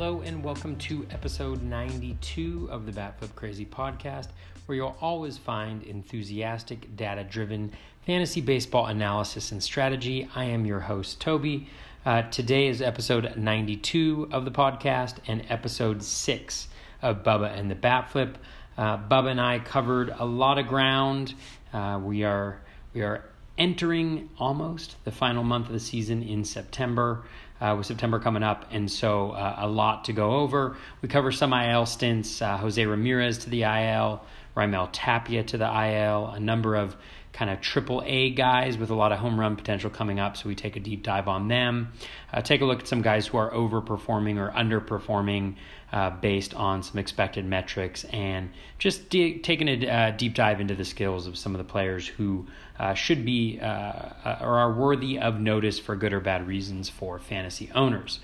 [0.00, 4.28] Hello, and welcome to episode 92 of the Batflip Crazy podcast,
[4.64, 7.70] where you'll always find enthusiastic, data driven
[8.06, 10.26] fantasy baseball analysis and strategy.
[10.34, 11.68] I am your host, Toby.
[12.06, 16.68] Uh, today is episode 92 of the podcast and episode 6
[17.02, 18.36] of Bubba and the Batflip.
[18.78, 21.34] Uh, Bubba and I covered a lot of ground.
[21.74, 22.62] Uh, we are
[22.94, 23.26] we are
[23.58, 27.22] entering almost the final month of the season in September
[27.60, 30.76] uh, with September coming up, and so uh, a lot to go over.
[31.02, 34.24] We cover some IL stints, uh, Jose Ramirez to the IL,
[34.56, 36.96] Raimel Tapia to the IL, a number of
[37.32, 40.36] kind of triple A guys with a lot of home run potential coming up.
[40.36, 41.92] So we take a deep dive on them.
[42.32, 45.54] Uh, take a look at some guys who are overperforming or underperforming
[45.92, 50.74] uh, based on some expected metrics, and just de- taking a uh, deep dive into
[50.74, 52.46] the skills of some of the players who
[52.80, 56.88] uh, should be uh, uh, or are worthy of notice for good or bad reasons
[56.88, 58.18] for fantasy owners.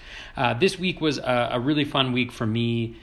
[0.58, 2.96] this week was a, a, really fun week for me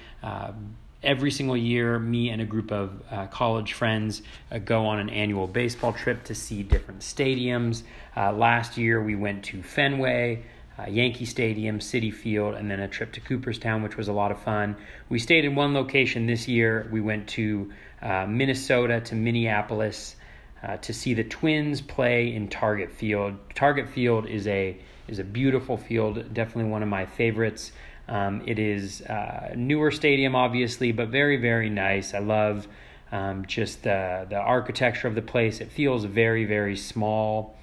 [1.04, 5.10] every single year, me and a group of uh, college friends uh, go on an
[5.10, 7.84] annual baseball trip to see different stadiums.
[8.16, 10.44] Uh, last year, we went to Fenway.
[10.76, 14.32] Uh, Yankee Stadium, Citi Field, and then a trip to Cooperstown, which was a lot
[14.32, 14.76] of fun.
[15.08, 16.90] We stayed in one location this year.
[16.92, 20.16] We went to uh, Minnesota, to Minneapolis,
[20.64, 23.36] uh, to see the Twins play in Target Field.
[23.54, 27.74] Target Field is a is a beautiful field, definitely one of my favorites.
[28.08, 32.14] Um, it is uh, newer stadium, obviously, but very, very nice.
[32.14, 32.68] I love
[33.12, 35.60] um, just the, the architecture of the place.
[35.60, 37.56] It feels very, very small.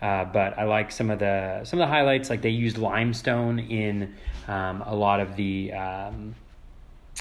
[0.00, 2.30] Uh, but I like some of the some of the highlights.
[2.30, 4.14] Like they used limestone in
[4.46, 6.36] um, a lot of the um,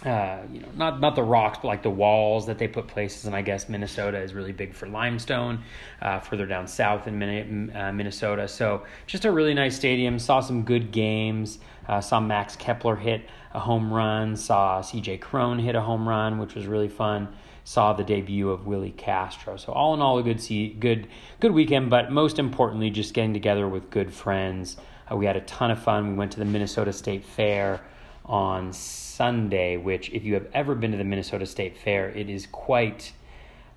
[0.06, 3.25] uh, you know, not not the rocks, but like the walls that they put places.
[3.25, 5.63] And I guess Minnesota is really big for limestone.
[6.02, 10.19] Uh, further down south in uh, Minnesota, so just a really nice stadium.
[10.19, 11.58] Saw some good games.
[11.88, 14.35] Uh, saw Max Kepler hit a home run.
[14.35, 15.18] Saw C.J.
[15.18, 17.29] Cron hit a home run, which was really fun.
[17.64, 19.58] Saw the debut of Willi Castro.
[19.58, 21.08] So all in all, a good see, good
[21.40, 21.90] good weekend.
[21.90, 24.78] But most importantly, just getting together with good friends.
[25.12, 26.09] We had a ton of fun.
[26.09, 27.81] We went to the Minnesota State Fair
[28.28, 32.48] on Sunday, which, if you have ever been to the Minnesota State Fair, it is
[32.48, 33.14] quite,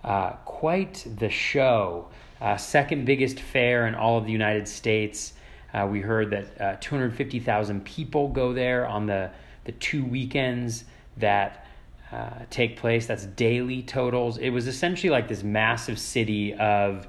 [0.05, 2.09] uh, quite the show.
[2.41, 5.35] Uh, second biggest fair in all of the United States.
[5.73, 9.31] Uh, we heard that uh, 250,000 people go there on the,
[9.65, 10.85] the two weekends
[11.19, 11.67] that
[12.11, 13.07] uh, take place.
[13.07, 14.39] That's daily totals.
[14.39, 17.07] It was essentially like this massive city of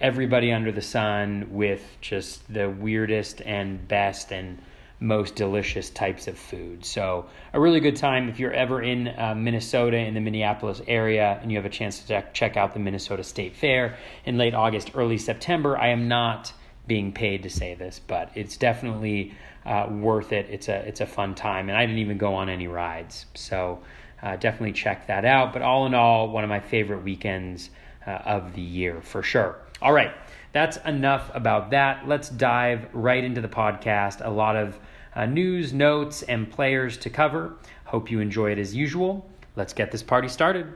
[0.00, 4.58] everybody under the sun with just the weirdest and best and
[5.02, 6.84] most delicious types of food.
[6.84, 11.38] So, a really good time if you're ever in uh, Minnesota, in the Minneapolis area,
[11.42, 14.92] and you have a chance to check out the Minnesota State Fair in late August,
[14.94, 15.76] early September.
[15.76, 16.52] I am not
[16.86, 19.34] being paid to say this, but it's definitely
[19.66, 20.46] uh, worth it.
[20.50, 23.80] It's a it's a fun time, and I didn't even go on any rides, so
[24.22, 25.52] uh, definitely check that out.
[25.52, 27.70] But all in all, one of my favorite weekends
[28.06, 29.56] uh, of the year for sure.
[29.80, 30.12] All right,
[30.52, 32.06] that's enough about that.
[32.06, 34.24] Let's dive right into the podcast.
[34.24, 34.78] A lot of
[35.14, 37.56] uh, news, notes, and players to cover.
[37.84, 39.28] Hope you enjoy it as usual.
[39.56, 40.66] Let's get this party started.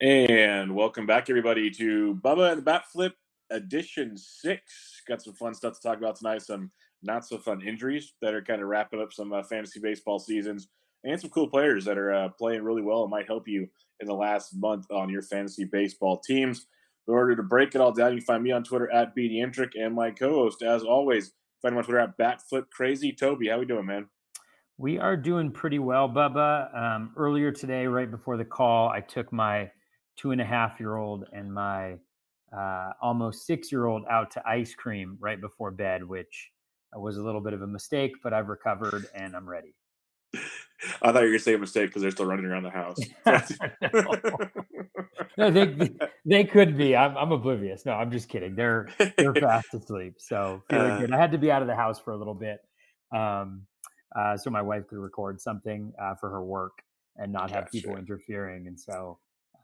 [0.00, 3.14] And welcome back, everybody, to Bubba and the Bat Flip
[3.50, 5.02] Edition 6.
[5.08, 6.42] Got some fun stuff to talk about tonight.
[6.42, 6.70] Some
[7.02, 10.68] not so fun injuries that are kind of wrapping up some uh, fantasy baseball seasons
[11.04, 13.68] and some cool players that are uh, playing really well and might help you
[14.00, 16.66] in the last month on your fantasy baseball teams.
[17.06, 19.70] In order to break it all down, you can find me on Twitter at BDintric
[19.74, 21.32] and my co-host, as always,
[21.62, 23.12] find him on Twitter at Batflip Crazy.
[23.12, 24.08] Toby, how we doing, man?
[24.76, 26.76] We are doing pretty well, Bubba.
[26.76, 29.70] Um, earlier today, right before the call, I took my
[30.16, 31.94] two and a half year old and my
[32.56, 36.50] uh, almost six year old out to ice cream right before bed, which
[36.94, 39.74] was a little bit of a mistake, but I've recovered and I'm ready.
[41.02, 42.98] I thought you were gonna say a mistake because they're still running around the house.
[45.36, 45.90] no, they
[46.24, 46.94] they could be.
[46.94, 47.84] I'm I'm oblivious.
[47.84, 48.54] No, I'm just kidding.
[48.54, 51.12] They're they're fast asleep, so feeling uh, good.
[51.12, 52.60] I had to be out of the house for a little bit,
[53.14, 53.62] um,
[54.16, 56.82] uh, so my wife could record something uh, for her work
[57.16, 58.68] and not have people interfering.
[58.68, 59.18] And so,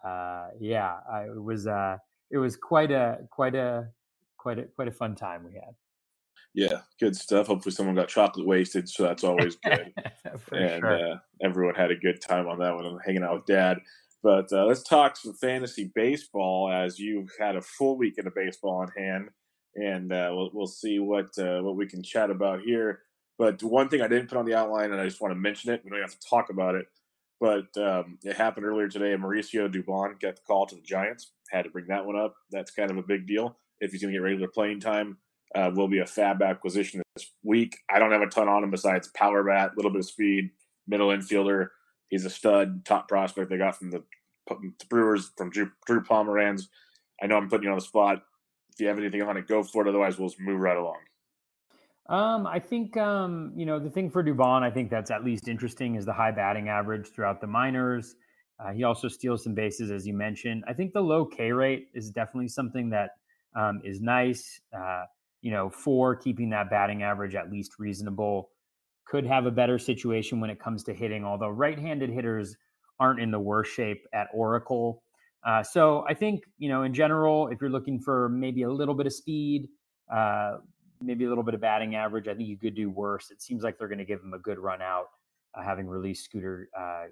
[0.05, 1.99] uh, yeah, I, it was uh,
[2.31, 3.89] it was quite a quite a
[4.37, 5.75] quite a quite a fun time we had.
[6.55, 7.49] Yeah, good stuff.
[7.49, 9.93] Hopefully, someone got chocolate wasted, so that's always good.
[10.53, 11.13] and sure.
[11.13, 12.87] uh, everyone had a good time on that one.
[12.87, 13.79] I'm hanging out with Dad.
[14.23, 18.77] But uh, let's talk some fantasy baseball as you've had a full weekend of baseball
[18.77, 19.29] on hand,
[19.75, 23.01] and uh, we'll we'll see what uh, what we can chat about here.
[23.37, 25.73] But one thing I didn't put on the outline, and I just want to mention
[25.73, 25.83] it.
[25.85, 26.87] We don't have to talk about it.
[27.41, 29.15] but um, it happened earlier today.
[29.17, 31.33] Mauricio Dubon got the call to the Giants.
[31.51, 32.35] Had to bring that one up.
[32.51, 35.19] That's kind of a big deal if he's going to get regular playing time.
[35.55, 37.77] Uh, will be a FAAB acquisition this week.
[37.89, 40.51] I don't have a ton on him besides power bat, a little bit of speed,
[40.89, 41.69] middle infielder.
[42.09, 44.03] He's a stud, top prospect they got from the,
[44.49, 46.63] the Brewers from Drew, Drew Pomeranz.
[47.23, 48.23] I know I'm putting you on the spot.
[48.73, 49.89] If you have anything on it, go for it.
[49.89, 50.99] Otherwise, we'll just move right along.
[52.09, 54.63] Um, I think um, you know the thing for Dubon.
[54.63, 58.17] I think that's at least interesting is the high batting average throughout the minors.
[58.61, 60.65] Uh, he also steals some bases, as you mentioned.
[60.69, 63.11] I think the low K rate is definitely something that
[63.57, 64.61] um, is nice.
[64.77, 65.05] Uh,
[65.45, 68.49] you know, for keeping that batting average at least reasonable.
[69.07, 72.57] Could have a better situation when it comes to hitting, although right-handed hitters
[72.99, 75.03] aren't in the worst shape at Oracle.
[75.47, 78.95] Uh, so I think you know, in general, if you're looking for maybe a little
[78.95, 79.69] bit of speed,
[80.11, 80.57] uh,
[81.03, 83.31] maybe a little bit of batting average, I think you could do worse.
[83.31, 85.09] It seems like they're going to give him a good run out,
[85.55, 87.05] uh, having released Scooter uh,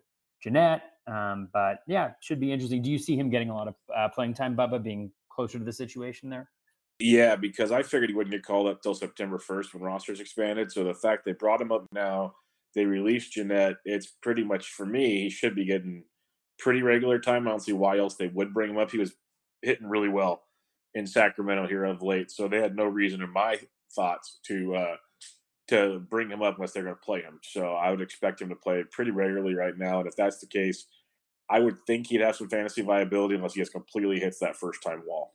[0.42, 0.80] Gennett.
[1.06, 2.80] Um, but yeah, should be interesting.
[2.80, 5.64] Do you see him getting a lot of uh, playing time, Bubba, being closer to
[5.66, 6.48] the situation there?
[7.04, 10.70] Yeah, because I figured he wouldn't get called up till September 1st when rosters expanded.
[10.70, 12.36] So the fact they brought him up now,
[12.76, 16.04] they released Gennett, it's pretty much for me, he should be getting
[16.60, 17.48] pretty regular time.
[17.48, 18.92] I don't see why else they would bring him up.
[18.92, 19.14] He was
[19.62, 20.44] hitting really well
[20.94, 22.30] in Sacramento here of late.
[22.30, 23.58] So they had no reason in my
[23.96, 24.96] thoughts to uh
[25.68, 27.40] to bring him up unless they're going to play him.
[27.42, 29.98] So I would expect him to play pretty regularly right now.
[29.98, 30.86] And if that's the case,
[31.50, 34.82] I would think he'd have some fantasy viability unless he just completely hits that first
[34.82, 35.34] time wall.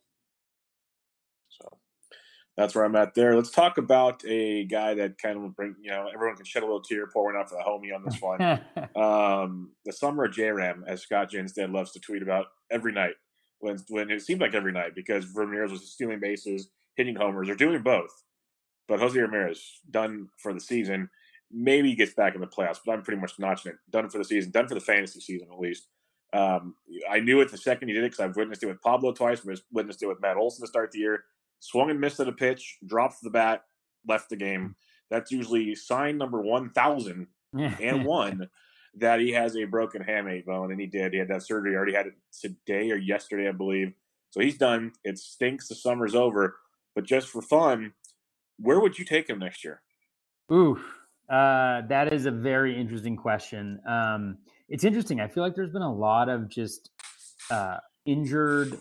[2.58, 3.36] That's where I'm at there.
[3.36, 6.66] Let's talk about a guy that kind of bring you know everyone can shed a
[6.66, 8.42] little tear, pouring out for the homie on this one.
[8.96, 13.14] um, the summer of JRAM, as Scott Jenstad loves to tweet about every night
[13.60, 17.54] when when it seemed like every night because Ramirez was stealing bases, hitting homers, or
[17.54, 18.24] doing both.
[18.88, 21.10] But Jose Ramirez done for the season.
[21.52, 23.78] Maybe he gets back in the playoffs, but I'm pretty much notching it.
[23.92, 25.88] Done for the season, done for the fantasy season at least.
[26.34, 26.76] Um,
[27.10, 29.46] I knew it the second he did it because I've witnessed it with Pablo twice,
[29.72, 31.24] witnessed it with Matt Olson to start the year
[31.60, 33.64] swung and missed at a pitch, dropped the bat,
[34.08, 34.76] left the game.
[35.10, 38.50] That's usually sign number 1,000 and one
[39.00, 41.14] that he has a broken hamate bone, and he did.
[41.14, 41.76] He had that surgery.
[41.76, 43.94] already had it today or yesterday, I believe.
[44.32, 44.92] So he's done.
[45.04, 45.68] It stinks.
[45.68, 46.58] The summer's over.
[46.96, 47.94] But just for fun,
[48.60, 49.82] where would you take him next year?
[50.52, 50.78] Ooh,
[51.30, 53.80] uh, that is a very interesting question.
[53.88, 54.38] Um,
[54.70, 55.22] it's interesting.
[55.22, 56.90] I feel like there's been a lot of just
[57.52, 58.78] uh, injured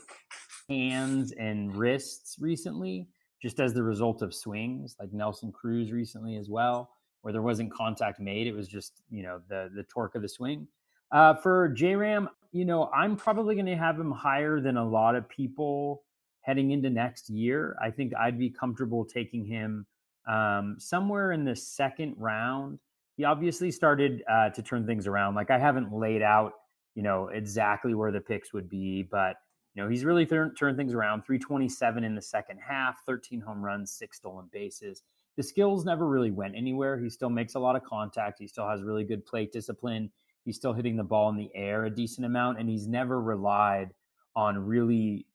[0.69, 3.09] hands and wrists recently,
[3.41, 6.91] just as the result of swings, like Nelson Cruz recently as well,
[7.23, 8.47] where there wasn't contact made.
[8.47, 10.67] It was just, you know, the the torque of the swing.
[11.13, 15.15] Uh, for JRAM, you know, I'm probably going to have him higher than a lot
[15.15, 16.03] of people
[16.41, 17.77] heading into next year.
[17.81, 19.87] I think I'd be comfortable taking him
[20.27, 22.79] um, somewhere in the second round.
[23.17, 25.35] He obviously started uh, to turn things around.
[25.35, 26.53] Like I haven't laid out,
[26.95, 29.37] you know, exactly where the picks would be, but
[29.77, 31.23] you know, he's really th- turned things around.
[31.27, 35.03] 327 in the second half, 13 home runs, six stolen bases.
[35.37, 36.99] The skills never really went anywhere.
[36.99, 38.39] He still makes a lot of contact.
[38.39, 40.11] He still has really good plate discipline.
[40.47, 43.93] He's still hitting the ball in the air a decent amount, and he's never relied
[44.35, 45.27] on really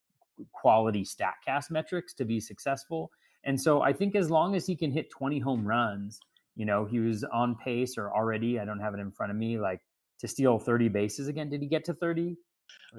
[0.54, 3.12] quality StatCast metrics to be successful.
[3.44, 6.20] And so I think as long as he can hit 20 home runs,
[6.56, 9.38] you know, he was on pace or already, I don't have it in front of
[9.38, 9.82] me, like
[10.20, 11.50] to steal 30 bases again.
[11.50, 12.38] Did he get to 30?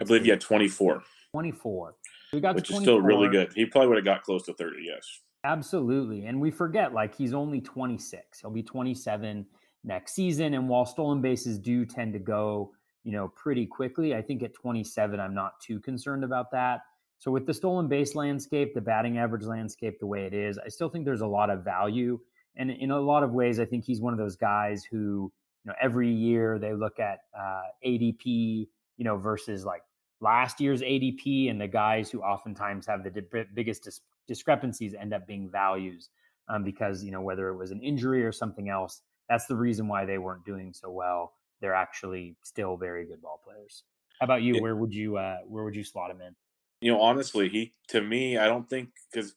[0.01, 1.03] I believe he had 24.
[1.33, 1.97] 24.
[2.35, 3.53] We got which is still really good.
[3.55, 4.77] He probably would have got close to 30.
[4.85, 6.27] Yes, absolutely.
[6.27, 8.41] And we forget like he's only 26.
[8.41, 9.47] He'll be 27
[9.83, 10.55] next season.
[10.55, 12.73] And while stolen bases do tend to go,
[13.03, 16.81] you know, pretty quickly, I think at 27, I'm not too concerned about that.
[17.19, 20.69] So with the stolen base landscape, the batting average landscape, the way it is, I
[20.69, 22.21] still think there's a lot of value.
[22.57, 25.33] And in a lot of ways, I think he's one of those guys who,
[25.65, 29.83] you know, every year they look at uh, ADP, you know, versus like
[30.23, 35.13] last year's ADP and the guys who oftentimes have the di- biggest dis- discrepancies end
[35.13, 36.09] up being values
[36.49, 39.89] um, because you know whether it was an injury or something else that's the reason
[39.89, 41.33] why they weren't doing so well.
[41.61, 43.85] They're actually still very good ball players.
[44.21, 44.61] How about you?
[44.61, 46.35] Where would you uh, where would you slot him in?
[46.83, 49.37] You know honestly he to me i don't think because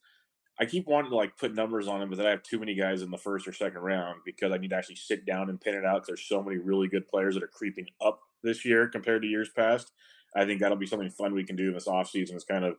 [0.60, 2.74] i keep wanting to like put numbers on him but then i have too many
[2.74, 5.62] guys in the first or second round because i need to actually sit down and
[5.62, 8.88] pin it out there's so many really good players that are creeping up this year
[8.88, 9.92] compared to years past
[10.36, 12.75] I think that'll be something fun we can do in this offseason is kind of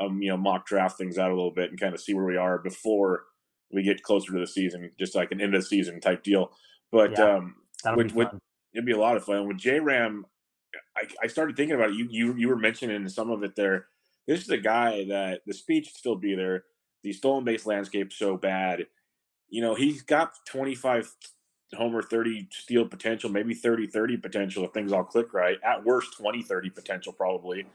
[0.00, 2.24] um, you know mock draft things out a little bit and kind of see where
[2.24, 3.24] we are before
[3.72, 6.50] we get closer to the season, just like an end of season type deal.
[6.90, 7.54] But yeah, um,
[7.96, 8.28] with, with,
[8.74, 10.26] it'd be a lot of fun with J Ram.
[10.96, 11.96] I, I, started thinking about it.
[11.96, 13.86] You you you were mentioning some of it there.
[14.26, 16.64] This is a guy that the speech still be there.
[17.02, 18.86] The stolen base landscape so bad.
[19.48, 21.12] You know, he's got 25
[21.76, 25.58] homer 30 steal potential, maybe 30 30 potential if things all click right.
[25.64, 27.66] At worst, 20 30 potential probably.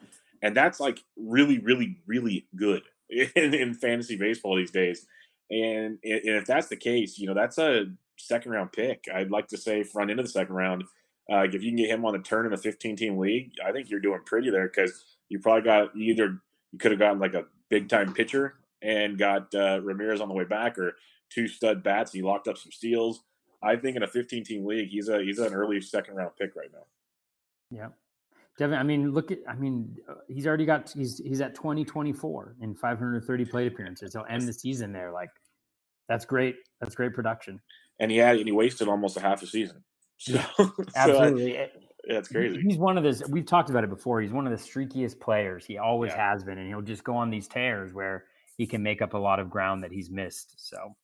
[0.41, 5.07] And that's like really, really, really good in, in fantasy baseball these days.
[5.49, 7.85] And, and if that's the case, you know, that's a
[8.17, 9.05] second round pick.
[9.13, 10.83] I'd like to say front into the second round.
[11.31, 13.71] Uh, if you can get him on the turn in a 15 team league, I
[13.71, 16.39] think you're doing pretty there because you probably got either
[16.71, 20.33] you could have gotten like a big time pitcher and got uh, Ramirez on the
[20.33, 20.95] way back, or
[21.29, 22.11] two stud bats.
[22.11, 23.23] And he locked up some steals.
[23.63, 26.55] I think in a 15 team league, he's a he's an early second round pick
[26.55, 26.85] right now.
[27.71, 27.89] Yeah.
[28.57, 32.55] Devin, I mean, look at, I mean, uh, he's already got, he's, he's at 2024
[32.61, 34.13] in 530 plate appearances.
[34.13, 35.11] He'll end the season there.
[35.11, 35.29] Like,
[36.07, 36.55] that's great.
[36.79, 37.59] That's great production.
[37.99, 39.83] And he had, and he wasted almost a half a season.
[40.17, 40.39] So,
[40.95, 41.53] absolutely.
[41.57, 41.69] So I,
[42.07, 42.61] yeah, it's crazy.
[42.61, 44.21] He's one of those, we've talked about it before.
[44.21, 45.65] He's one of the streakiest players.
[45.65, 46.31] He always yeah.
[46.31, 46.59] has been.
[46.59, 48.25] And he'll just go on these tears where
[48.57, 50.53] he can make up a lot of ground that he's missed.
[50.57, 50.95] So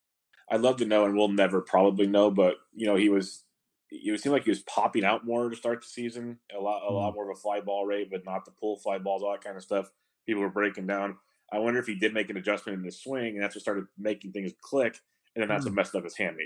[0.51, 3.43] I'd love to know, and we'll never probably know, but you know, he was
[3.91, 6.85] it seemed like he was popping out more to start the season, a lot, a
[6.85, 6.95] mm-hmm.
[6.95, 9.43] lot more of a fly ball rate, but not the pull fly balls, all that
[9.43, 9.89] kind of stuff.
[10.25, 11.17] People were breaking down.
[11.51, 13.85] I wonder if he did make an adjustment in his swing, and that's what started
[13.97, 14.97] making things click,
[15.35, 15.75] and then that's mm-hmm.
[15.75, 16.37] what messed up his hand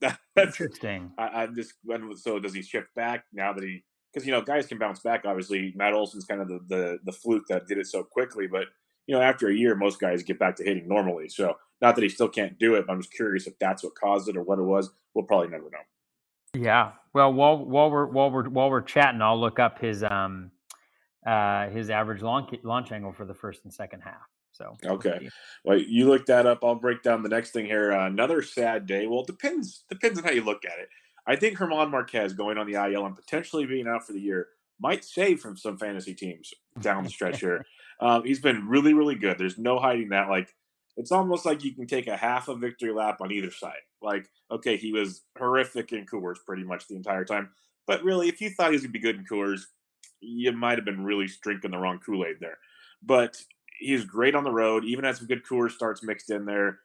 [0.00, 0.18] that's
[0.60, 1.10] interesting.
[1.18, 1.74] I, am just
[2.22, 5.24] so does he shift back now that he because you know guys can bounce back.
[5.24, 8.66] Obviously, Matt Olson's kind of the, the the fluke that did it so quickly, but
[9.06, 11.28] you know after a year, most guys get back to hitting normally.
[11.28, 13.94] So not that he still can't do it, but I'm just curious if that's what
[13.94, 14.90] caused it or what it was.
[15.14, 15.78] We'll probably never know.
[16.54, 16.92] Yeah.
[17.12, 20.50] Well, while while we're while we're while we're chatting, I'll look up his um
[21.26, 24.28] uh his average launch launch angle for the first and second half.
[24.52, 25.28] So okay,
[25.64, 26.64] well you look that up.
[26.64, 27.92] I'll break down the next thing here.
[27.92, 29.06] Uh, another sad day.
[29.06, 30.88] Well, it depends depends on how you look at it.
[31.26, 34.48] I think German Marquez going on the IL and potentially being out for the year
[34.80, 37.64] might save from some fantasy teams down the stretch here.
[38.00, 39.38] Um, he's been really really good.
[39.38, 40.28] There's no hiding that.
[40.28, 40.54] Like
[40.98, 43.78] it's almost like you can take a half a victory lap on either side.
[44.02, 47.50] Like, okay, he was horrific in Coors pretty much the entire time.
[47.86, 49.62] But really, if you thought he was going to be good in Coors,
[50.20, 52.58] you might have been really drinking the wrong Kool Aid there.
[53.00, 53.40] But
[53.78, 56.80] he's great on the road, even had some good Coors starts mixed in there.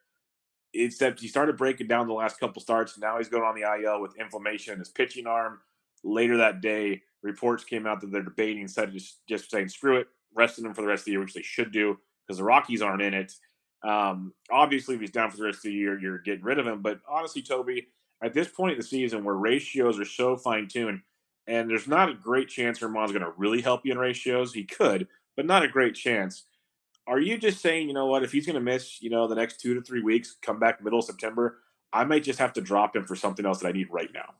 [0.72, 2.96] Except he started breaking down the last couple starts.
[2.96, 5.58] Now he's going on the IL with inflammation in his pitching arm.
[6.04, 9.98] Later that day, reports came out that they're debating instead of just, just saying, screw
[9.98, 12.44] it, resting him for the rest of the year, which they should do because the
[12.44, 13.32] Rockies aren't in it.
[13.84, 16.66] Um, obviously, if he's down for the rest of the year, you're getting rid of
[16.66, 16.80] him.
[16.80, 17.88] But honestly, Toby,
[18.22, 21.00] at this point in the season where ratios are so fine tuned,
[21.46, 24.54] and there's not a great chance German's going to really help you in ratios.
[24.54, 26.44] He could, but not a great chance.
[27.06, 29.34] Are you just saying, you know what, if he's going to miss, you know, the
[29.34, 31.58] next two to three weeks, come back middle of September,
[31.92, 34.32] I might just have to drop him for something else that I need right now?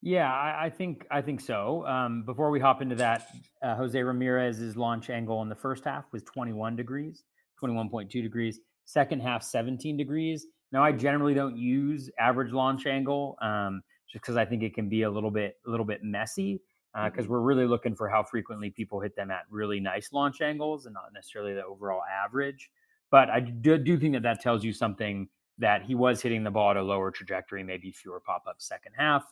[0.00, 1.84] Yeah, I, I think I think so.
[1.86, 3.26] Um, before we hop into that,
[3.62, 7.24] uh, Jose Ramirez's launch angle in the first half was 21 degrees.
[7.62, 8.60] 21.2 degrees.
[8.84, 10.46] Second half, 17 degrees.
[10.72, 14.88] Now, I generally don't use average launch angle um, just because I think it can
[14.88, 16.60] be a little bit a little bit messy
[16.94, 17.32] because uh, mm-hmm.
[17.32, 20.94] we're really looking for how frequently people hit them at really nice launch angles and
[20.94, 22.70] not necessarily the overall average.
[23.10, 26.50] But I do, do think that that tells you something that he was hitting the
[26.50, 29.24] ball at a lower trajectory, maybe fewer pop ups second half.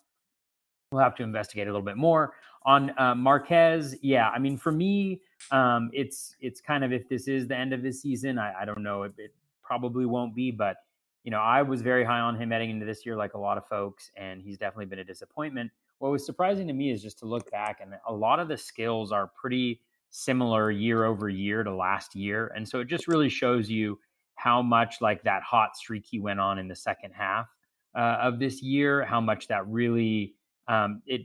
[0.92, 3.97] We'll have to investigate a little bit more on uh, Marquez.
[4.02, 7.72] Yeah, I mean, for me, um, it's it's kind of if this is the end
[7.72, 9.02] of his season, I, I don't know.
[9.04, 10.76] It, it probably won't be, but
[11.24, 13.58] you know, I was very high on him heading into this year, like a lot
[13.58, 15.70] of folks, and he's definitely been a disappointment.
[15.98, 18.56] What was surprising to me is just to look back, and a lot of the
[18.56, 23.28] skills are pretty similar year over year to last year, and so it just really
[23.28, 23.98] shows you
[24.36, 27.48] how much like that hot streak he went on in the second half
[27.96, 30.34] uh, of this year, how much that really
[30.68, 31.22] um, it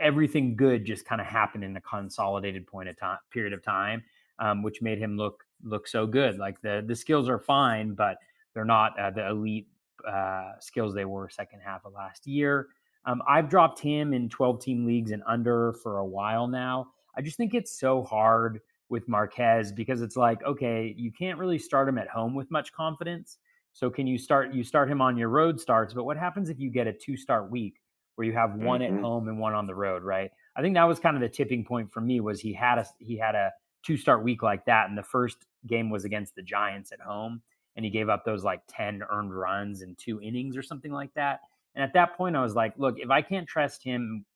[0.00, 4.02] everything good just kind of happened in a consolidated point of time period of time,
[4.38, 6.38] um, which made him look look so good.
[6.38, 8.16] Like the the skills are fine, but
[8.54, 9.68] they're not uh, the elite
[10.06, 12.68] uh, skills they were second half of last year.
[13.06, 16.88] Um, I've dropped him in 12 team leagues and under for a while now.
[17.16, 21.58] I just think it's so hard with Marquez because it's like, okay, you can't really
[21.58, 23.38] start him at home with much confidence.
[23.72, 26.58] So can you start you start him on your road starts, but what happens if
[26.58, 27.79] you get a two start week
[28.20, 28.98] where you have one mm-hmm.
[28.98, 30.30] at home and one on the road, right?
[30.54, 32.84] I think that was kind of the tipping point for me was he had a
[32.98, 33.50] he had a
[33.82, 37.40] two start week like that, and the first game was against the Giants at home,
[37.76, 41.14] and he gave up those like ten earned runs in two innings or something like
[41.14, 41.40] that.
[41.74, 44.26] And at that point, I was like, look, if I can't trust him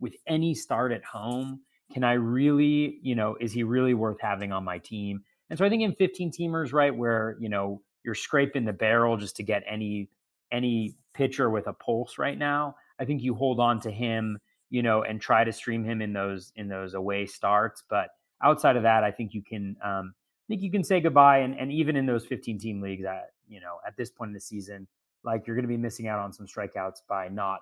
[0.00, 1.60] with any start at home,
[1.92, 5.22] can I really, you know, is he really worth having on my team?
[5.50, 9.18] And so I think in 15 teamers, right, where you know you're scraping the barrel
[9.18, 10.08] just to get any
[10.50, 12.76] any pitcher with a pulse right now.
[12.98, 14.38] I think you hold on to him,
[14.70, 17.82] you know, and try to stream him in those in those away starts.
[17.88, 18.10] But
[18.42, 21.38] outside of that, I think you can um, I think you can say goodbye.
[21.38, 24.34] And and even in those 15 team leagues, at you know, at this point in
[24.34, 24.86] the season,
[25.24, 27.60] like you're going to be missing out on some strikeouts by not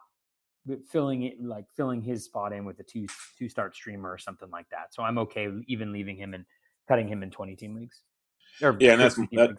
[0.89, 3.07] filling it like filling his spot in with a two
[3.39, 4.95] two start streamer or something like that.
[4.95, 6.45] So I'm okay even leaving him and
[6.89, 8.03] cutting him in 20 team leagues.
[8.61, 9.57] Or yeah, and that's that,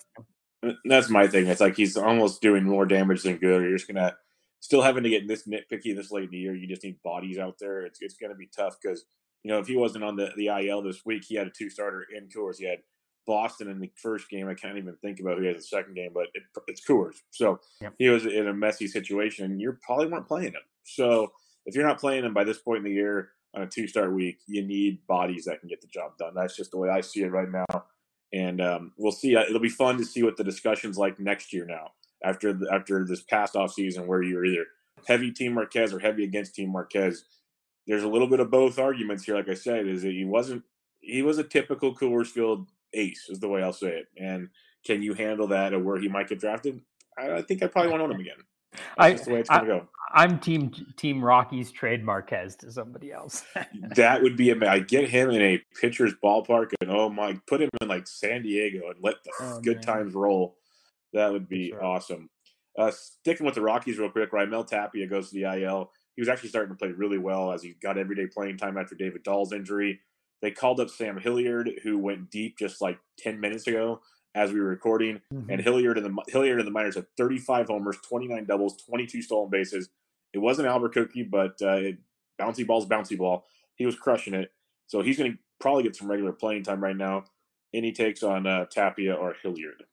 [0.85, 1.47] that's my thing.
[1.47, 3.61] It's like he's almost doing more damage than good.
[3.61, 4.15] Or you're just gonna
[4.63, 6.55] still having to get this nitpicky this late in the year.
[6.55, 7.81] You just need bodies out there.
[7.81, 9.03] It's it's gonna be tough because
[9.43, 11.69] you know if he wasn't on the the IL this week, he had a two
[11.69, 12.59] starter in Coors.
[12.59, 12.79] He had
[13.27, 14.47] Boston in the first game.
[14.47, 17.15] I can't even think about who he has the second game, but it, it's Coors.
[17.31, 17.93] So yep.
[17.99, 20.63] he was in a messy situation, and you probably weren't playing him.
[20.85, 21.33] So
[21.65, 24.13] if you're not playing him by this point in the year on a two start
[24.13, 26.33] week, you need bodies that can get the job done.
[26.35, 27.83] That's just the way I see it right now.
[28.31, 29.35] And um, we'll see.
[29.35, 31.91] It'll be fun to see what the discussion's like next year now
[32.23, 34.65] after the, after this past off season where you're either
[35.07, 37.25] heavy Team Marquez or heavy against Team Marquez.
[37.85, 39.35] There's a little bit of both arguments here.
[39.35, 40.63] Like I said, is that he wasn't
[41.01, 44.07] he was a typical Coors Field ace, is the way I'll say it.
[44.17, 44.49] And
[44.85, 46.79] can you handle that or where he might get drafted?
[47.17, 48.37] I, I think I probably won't own him again.
[48.97, 49.87] That's I, the way it's going to go.
[50.15, 53.43] I'm team Team Rockies trade Marquez to somebody else.
[53.95, 57.61] that would be a I get him in a pitcher's ballpark and oh my, put
[57.61, 59.83] him in like San Diego and let the oh, good man.
[59.83, 60.55] times roll.
[61.13, 61.83] That would be sure.
[61.83, 62.29] awesome.
[62.77, 65.91] Uh, sticking with the Rockies real quick, Raimel Tapia goes to the IL.
[66.15, 68.95] He was actually starting to play really well as he got everyday playing time after
[68.95, 69.99] David Dahl's injury.
[70.41, 74.01] They called up Sam Hilliard, who went deep just like 10 minutes ago
[74.35, 75.21] as we were recording.
[75.33, 75.49] Mm-hmm.
[75.49, 79.49] And Hilliard and the Hilliard and the minors had 35 homers, 29 doubles, 22 stolen
[79.49, 79.89] bases.
[80.33, 81.97] It wasn't Albuquerque, but uh, it,
[82.39, 83.45] bouncy ball's bouncy ball.
[83.75, 84.51] He was crushing it.
[84.87, 87.25] So he's going to probably get some regular playing time right now.
[87.73, 89.83] Any takes on uh, Tapia or Hilliard?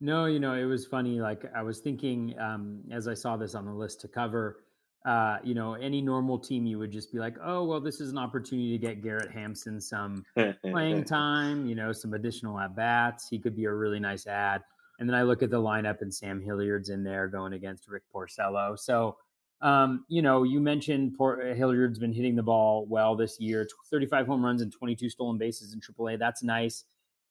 [0.00, 1.20] No, you know, it was funny.
[1.20, 4.64] Like I was thinking um, as I saw this on the list to cover,
[5.04, 8.10] uh, you know, any normal team, you would just be like, oh, well, this is
[8.10, 10.24] an opportunity to get Garrett Hampson some
[10.62, 13.28] playing time, you know, some additional at bats.
[13.28, 14.62] He could be a really nice ad.
[14.98, 18.02] And then I look at the lineup and Sam Hilliard's in there going against Rick
[18.14, 18.78] Porcello.
[18.78, 19.16] So,
[19.62, 23.66] um, you know, you mentioned Port- uh, Hilliard's been hitting the ball well this year
[23.90, 26.18] 35 home runs and 22 stolen bases in AAA.
[26.18, 26.84] That's nice.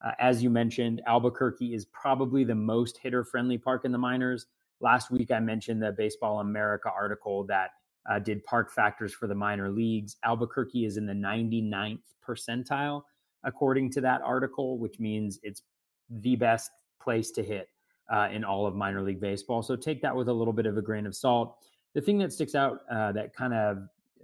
[0.04, 4.46] Uh, as you mentioned, Albuquerque is probably the most hitter friendly park in the minors.
[4.80, 7.72] Last week, I mentioned the Baseball America article that
[8.10, 10.16] uh, did park factors for the minor leagues.
[10.24, 13.04] Albuquerque is in the 99th percentile,
[13.44, 15.64] according to that article, which means it's
[16.10, 17.70] the best place to hit
[18.12, 19.62] uh, in all of minor league baseball.
[19.62, 21.58] So take that with a little bit of a grain of salt.
[21.94, 23.80] The thing that sticks out uh, that kind of,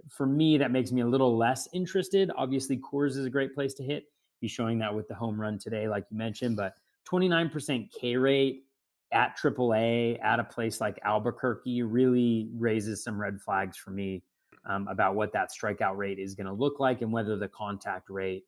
[0.08, 2.30] for me, that makes me a little less interested.
[2.36, 4.04] Obviously, Coors is a great place to hit.
[4.40, 6.74] He's showing that with the home run today, like you mentioned, but
[7.08, 8.64] 29% K rate
[9.12, 14.22] at AAA at a place like Albuquerque really raises some red flags for me
[14.68, 18.10] um, about what that strikeout rate is going to look like and whether the contact
[18.10, 18.44] rate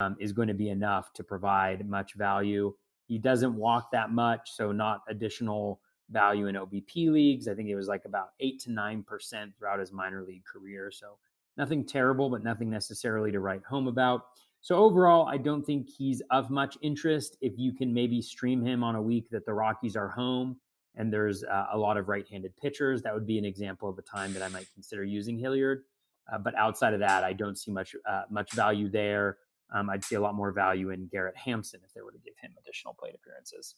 [0.00, 2.72] um, is going to be enough to provide much value.
[3.06, 7.48] He doesn't walk that much, so not additional value in OBP leagues.
[7.48, 10.90] I think it was like about eight to nine percent throughout his minor league career.
[10.90, 11.18] So
[11.56, 14.22] nothing terrible, but nothing necessarily to write home about.
[14.62, 17.36] So overall, I don't think he's of much interest.
[17.40, 20.58] If you can maybe stream him on a week that the Rockies are home
[20.96, 24.02] and there's uh, a lot of right-handed pitchers, that would be an example of a
[24.02, 25.84] time that I might consider using Hilliard.
[26.30, 29.38] Uh, but outside of that, I don't see much uh, much value there.
[29.74, 32.34] Um, I'd see a lot more value in Garrett Hampson if they were to give
[32.40, 33.76] him additional plate appearances.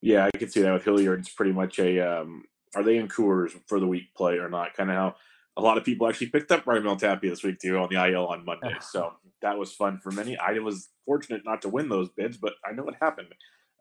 [0.00, 1.20] Yeah, I can see that with Hilliard.
[1.20, 4.74] It's pretty much a um, are they in Coors for the week play or not?
[4.74, 5.16] Kind of how
[5.60, 8.26] a lot of people actually picked up Raimel Tapia this week too on the IL
[8.26, 8.74] on Monday.
[8.80, 10.36] So that was fun for many.
[10.36, 13.28] I was fortunate not to win those bids, but I know what happened.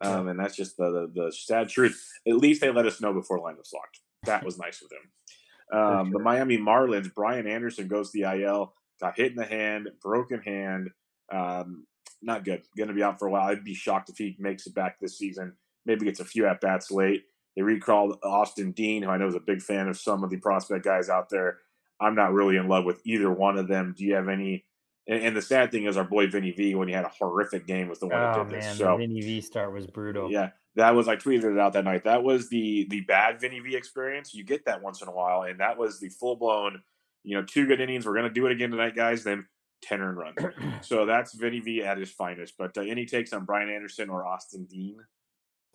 [0.02, 2.02] Um, and that's just the, the, the sad truth.
[2.28, 4.00] At least they let us know before line was locked.
[4.24, 5.00] That was nice of them.
[5.72, 6.14] Um, sure.
[6.14, 10.42] The Miami Marlins, Brian Anderson goes to the IL, got hit in the hand, broken
[10.42, 10.90] hand.
[11.32, 11.86] Um,
[12.24, 12.64] not good.
[12.76, 13.44] Going to be out for a while.
[13.44, 15.54] I'd be shocked if he makes it back this season.
[15.86, 17.26] Maybe gets a few at bats late.
[17.56, 20.38] They recalled Austin Dean, who I know is a big fan of some of the
[20.38, 21.60] prospect guys out there.
[22.00, 23.94] I'm not really in love with either one of them.
[23.98, 24.66] Do you have any?
[25.08, 27.68] And, and the sad thing is, our boy Vinny V, when he had a horrific
[27.68, 28.78] game, was the one oh, that did man, this.
[28.78, 30.32] So Vinny V start was brutal.
[30.32, 32.04] Yeah, that was I tweeted it out that night.
[32.04, 34.34] That was the the bad Vinny V experience.
[34.34, 36.82] You get that once in a while, and that was the full blown.
[37.24, 38.06] You know, two good innings.
[38.06, 39.24] We're gonna do it again tonight, guys.
[39.24, 39.46] Then
[39.82, 40.36] ten earned run.
[40.82, 42.56] so that's Vinny V at his finest.
[42.58, 44.98] But uh, any takes on Brian Anderson or Austin Dean?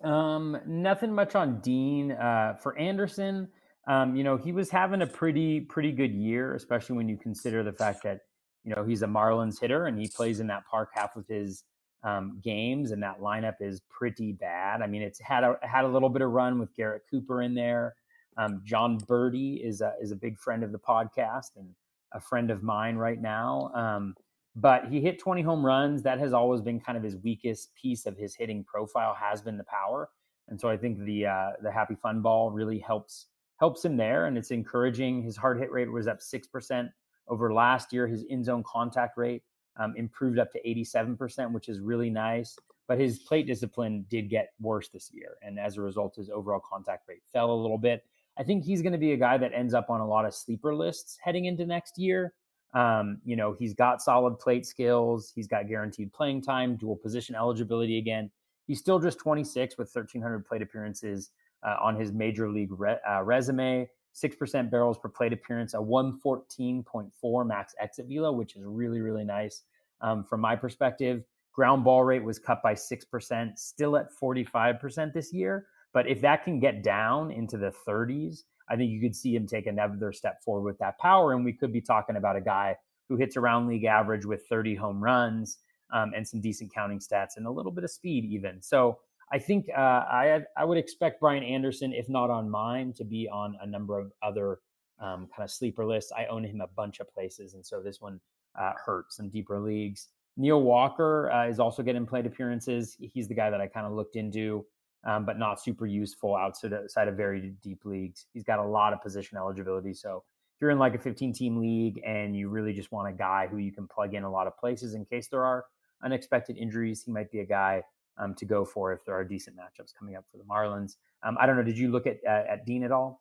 [0.03, 2.13] Um, nothing much on Dean.
[2.13, 3.49] Uh, for Anderson,
[3.87, 7.63] um, you know, he was having a pretty pretty good year, especially when you consider
[7.63, 8.21] the fact that
[8.65, 11.65] you know he's a Marlins hitter and he plays in that park half of his
[12.03, 14.83] um, games, and that lineup is pretty bad.
[14.83, 17.55] I mean, it's had a had a little bit of run with Garrett Cooper in
[17.55, 17.95] there.
[18.37, 21.69] Um, Jon Berti is a is a big friend of the podcast and
[22.13, 23.71] a friend of mine right now.
[23.75, 24.15] Um,
[24.57, 26.03] but he hit 20 home runs.
[26.03, 29.59] That has always been kind of his weakest piece of his hitting profile has been
[29.59, 30.11] the power.
[30.49, 34.27] And so I think the uh, the happy fun ball really helps helps him there,
[34.27, 35.23] and it's encouraging.
[35.23, 36.91] His hard hit rate was up six percent
[37.29, 38.07] over last year.
[38.07, 39.43] His in zone contact rate
[39.77, 42.59] um, improved up to 87%, which is really nice.
[42.87, 45.37] But his plate discipline did get worse this year.
[45.43, 48.05] And as a result, his overall contact rate fell a little bit.
[48.37, 50.35] I think he's going to be a guy that ends up on a lot of
[50.35, 52.35] sleeper lists heading into next year.
[52.75, 55.33] Um, you know, he's got solid plate skills.
[55.35, 58.31] He's got guaranteed playing time, dual position eligibility again.
[58.67, 61.31] He's still just 26 with 1,300 plate appearances
[61.65, 63.89] uh, on his major league re- uh, resume.
[64.15, 69.63] 6% barrels per plate appearance, a 114.4 max exit velo, which is really, really nice
[70.03, 71.25] um, from my perspective.
[71.53, 75.67] Ground ball rate was cut by 6%, still at 45% this year.
[75.93, 79.47] But if that can get down into the 30s, I think you could see him
[79.47, 81.33] take another step forward with that power.
[81.33, 82.77] And we could be talking about a guy
[83.09, 85.59] who hits around league average with 30 home runs
[85.93, 88.61] um, and some decent counting stats and a little bit of speed, even.
[88.63, 88.99] So
[89.35, 93.29] I think uh, I I would expect Brian Anderson, if not on mine, to be
[93.29, 94.61] on a number of other
[95.01, 96.13] um, kind of sleeper lists.
[96.17, 98.21] I own him a bunch of places, and so this one
[98.57, 100.07] uh, hurts some deeper leagues.
[100.37, 102.97] Neil Walker uh, is also getting plate appearances.
[103.01, 104.65] He's the guy that I kind of looked into,
[105.03, 108.27] um, but not super useful outside of, outside of very deep leagues.
[108.35, 110.23] He's got a lot of position eligibility, so
[110.55, 113.49] if you're in like a 15 team league and you really just want a guy
[113.51, 115.65] who you can plug in a lot of places in case there are
[116.05, 117.83] unexpected injuries, he might be a guy
[118.19, 120.97] um, to go for if there are decent matchups coming up for the Marlins.
[121.23, 121.63] Um, I don't know.
[121.63, 123.21] Did you look at uh, at Dean at all?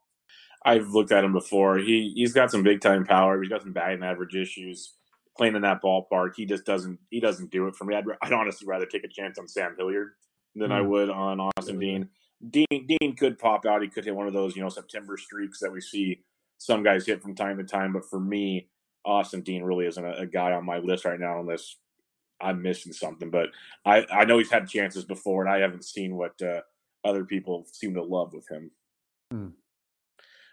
[0.65, 1.77] I've looked at him before.
[1.77, 3.41] He he's got some big time power.
[3.41, 4.93] He's got some batting average issues.
[5.35, 7.95] Playing in that ballpark, he just doesn't he doesn't do it for me.
[7.95, 10.09] I'd, I'd honestly rather take a chance on Sam Hilliard
[10.55, 10.75] than mm.
[10.75, 12.09] I would on Austin Dean.
[12.49, 13.81] Dean Dean could pop out.
[13.81, 16.21] He could hit one of those you know September streaks that we see
[16.59, 17.93] some guys hit from time to time.
[17.93, 18.69] But for me,
[19.05, 21.77] Austin Dean really isn't a, a guy on my list right now unless
[22.41, 23.29] I'm missing something.
[23.29, 23.49] But
[23.85, 26.61] I, I know he's had chances before, and I haven't seen what uh,
[27.05, 28.71] other people seem to love with him.
[29.31, 29.47] Hmm.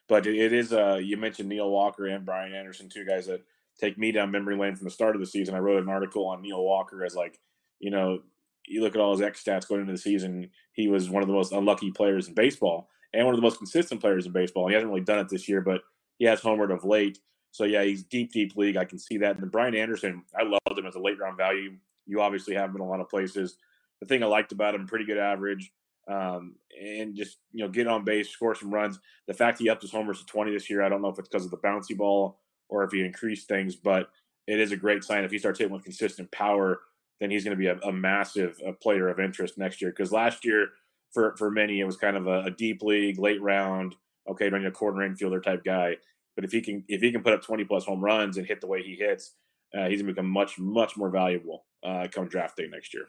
[0.09, 3.43] But it, it is, uh, you mentioned Neil Walker and Brian Anderson, two guys that
[3.79, 5.55] take me down memory lane from the start of the season.
[5.55, 7.39] I wrote an article on Neil Walker as like,
[7.79, 8.21] you know,
[8.67, 11.29] you look at all his X stats going into the season, he was one of
[11.29, 14.69] the most unlucky players in baseball and one of the most consistent players in baseball.
[14.69, 15.81] He hasn't really done it this year, but
[16.19, 17.19] he has homered of late.
[17.53, 18.77] So yeah, he's deep, deep league.
[18.77, 19.39] I can see that.
[19.39, 21.73] And Brian Anderson, I loved him as a late round value.
[22.07, 23.57] You obviously have him in a lot of places.
[24.01, 25.73] The thing I liked about him, pretty good average,
[26.09, 28.99] um, and just you know get on base, score some runs.
[29.27, 31.29] The fact he upped his homers to 20 this year, I don't know if it's
[31.29, 34.11] because of the bouncy ball or if he increased things, but
[34.47, 35.25] it is a great sign.
[35.25, 36.81] If he starts hitting with consistent power,
[37.21, 39.91] then he's going to be a, a massive a player of interest next year.
[39.91, 40.69] Because last year,
[41.13, 43.95] for for many, it was kind of a, a deep league, late round,
[44.29, 45.97] okay, running a corner infielder type guy.
[46.41, 48.63] But if he can if he can put up 20 plus home runs and hit
[48.63, 49.35] the way he hits,
[49.77, 53.09] uh, he's gonna become much much more valuable uh, come draft day next year.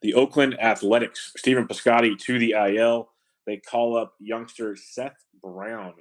[0.00, 3.10] The Oakland Athletics, Stephen Piscotty to the IL.
[3.46, 5.92] They call up youngster Seth Brown,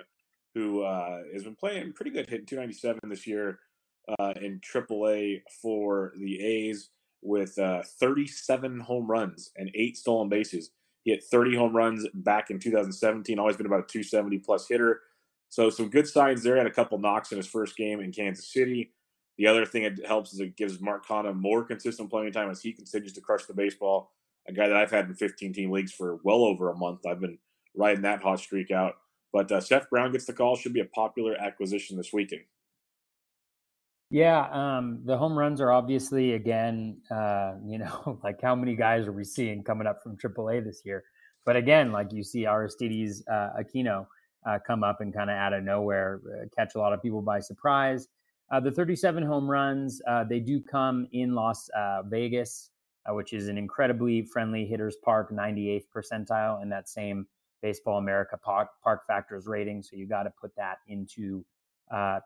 [0.56, 3.60] who uh, has been playing pretty good, hitting 297 this year
[4.18, 10.72] uh, in AAA for the A's with uh, 37 home runs and eight stolen bases.
[11.04, 13.38] He hit 30 home runs back in 2017.
[13.38, 15.02] Always been about a 270 plus hitter.
[15.52, 16.56] So some good signs there.
[16.56, 18.94] Had a couple knocks in his first game in Kansas City.
[19.38, 22.62] The other thing it helps is it gives Mark Canha more consistent playing time as
[22.62, 24.14] he continues to crush the baseball.
[24.48, 27.06] A guy that I've had in 15 team leagues for well over a month.
[27.06, 27.38] I've been
[27.76, 28.94] riding that hot streak out.
[29.34, 30.56] But uh, Seth Brown gets the call.
[30.56, 32.44] Should be a popular acquisition this weekend.
[34.10, 39.06] Yeah, um, the home runs are obviously again, uh, you know, like how many guys
[39.06, 41.04] are we seeing coming up from AAA this year?
[41.46, 44.06] But again, like you see Aristides uh, Aquino
[44.46, 47.22] uh, come up and kind of out of nowhere, uh, catch a lot of people
[47.22, 48.08] by surprise.
[48.52, 52.72] Uh, the 37 home runs, uh, they do come in Las uh, Vegas,
[53.10, 57.28] uh, which is an incredibly friendly hitters park, 98th percentile in that same
[57.62, 59.84] Baseball America park, park factors rating.
[59.84, 61.46] So you got to put that into,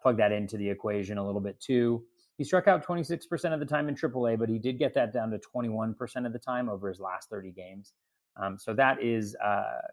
[0.02, 2.04] plug that into the equation a little bit too.
[2.38, 5.32] He struck out 26% of the time in AAA, but he did get that down
[5.32, 7.94] to 21% of the time over his last 30 games.
[8.38, 9.36] Um, so that is,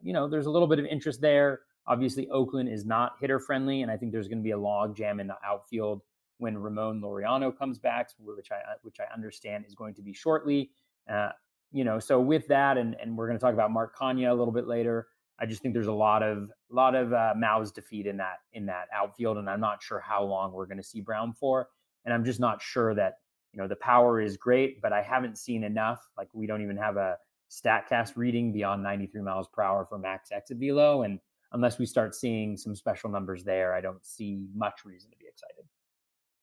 [0.01, 1.61] you know, there's a little bit of interest there.
[1.87, 4.97] Obviously, Oakland is not hitter friendly, and I think there's going to be a log
[4.97, 6.03] jam in the outfield
[6.39, 10.71] when Ramon Laureano comes back, which I which I understand is going to be shortly.
[11.11, 11.31] Uh,
[11.73, 14.35] you know, so with that, and and we're going to talk about Mark Canha a
[14.35, 15.09] little bit later.
[15.39, 18.17] I just think there's a lot of a lot of uh, mouths to feed in
[18.19, 21.33] that in that outfield, and I'm not sure how long we're going to see Brown
[21.33, 21.69] for.
[22.05, 23.19] And I'm just not sure that
[23.53, 26.01] you know the power is great, but I haven't seen enough.
[26.17, 27.17] Like we don't even have a
[27.51, 31.19] Statcast reading beyond 93 miles per hour for max exit velo, and
[31.53, 35.27] unless we start seeing some special numbers there, I don't see much reason to be
[35.27, 35.65] excited.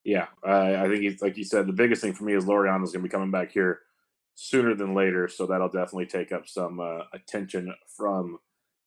[0.03, 1.67] Yeah, I think it's like you said.
[1.67, 3.79] The biggest thing for me is Laureano is going to be coming back here
[4.35, 8.39] sooner than later, so that'll definitely take up some uh, attention from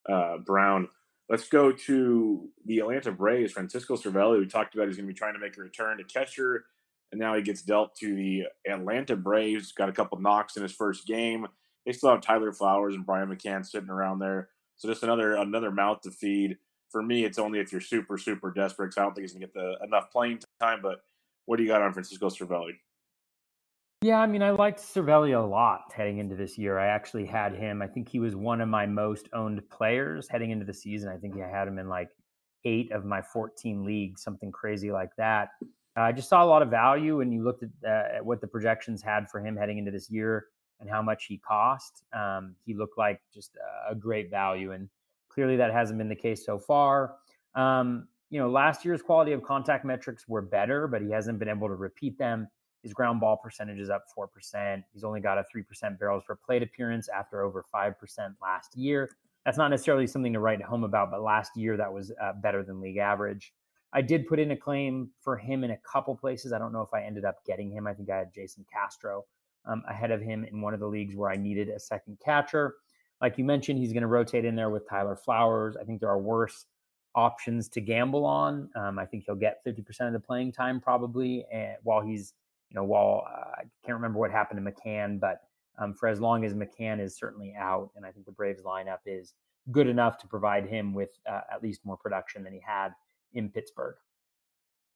[0.08, 0.88] uh, Brown.
[1.28, 3.52] Let's go to the Atlanta Braves.
[3.52, 6.04] Francisco Cervelli, we talked about, he's going to be trying to make a return to
[6.04, 6.64] catcher,
[7.10, 9.72] and now he gets dealt to the Atlanta Braves.
[9.72, 11.46] Got a couple knocks in his first game.
[11.84, 14.48] They still have Tyler Flowers and Brian McCann sitting around there,
[14.82, 16.58] so just another another mouth to feed.
[16.90, 18.88] For me, it's only if you're super super desperate.
[18.88, 20.80] Cause I don't think he's to get the enough playing time.
[20.82, 21.04] But
[21.46, 22.72] what do you got on Francisco Cervelli?
[24.02, 26.80] Yeah, I mean, I liked Cervelli a lot heading into this year.
[26.80, 27.80] I actually had him.
[27.80, 31.08] I think he was one of my most owned players heading into the season.
[31.08, 32.08] I think I had him in like
[32.64, 35.50] eight of my 14 leagues, something crazy like that.
[35.94, 38.48] I just saw a lot of value, and you looked at, uh, at what the
[38.48, 40.46] projections had for him heading into this year
[40.82, 42.02] and how much he cost.
[42.12, 43.56] Um, he looked like just
[43.88, 44.88] a great value, and
[45.30, 47.14] clearly that hasn't been the case so far.
[47.54, 51.48] Um, you know, last year's quality of contact metrics were better, but he hasn't been
[51.48, 52.48] able to repeat them.
[52.82, 54.82] His ground ball percentage is up 4%.
[54.92, 57.94] He's only got a 3% barrels per plate appearance after over 5%
[58.42, 59.08] last year.
[59.44, 62.62] That's not necessarily something to write home about, but last year that was uh, better
[62.62, 63.52] than league average.
[63.92, 66.52] I did put in a claim for him in a couple places.
[66.52, 67.86] I don't know if I ended up getting him.
[67.86, 69.26] I think I had Jason Castro
[69.66, 72.76] um, ahead of him in one of the leagues where I needed a second catcher.
[73.20, 75.76] Like you mentioned, he's going to rotate in there with Tyler Flowers.
[75.76, 76.66] I think there are worse
[77.14, 78.70] options to gamble on.
[78.74, 82.34] Um, I think he'll get 50% of the playing time probably and while he's
[82.72, 85.42] you know, while uh, I can't remember what happened to McCann, but
[85.78, 89.00] um, for as long as McCann is certainly out, and I think the Braves lineup
[89.04, 89.34] is
[89.70, 92.94] good enough to provide him with uh, at least more production than he had
[93.34, 93.96] in Pittsburgh.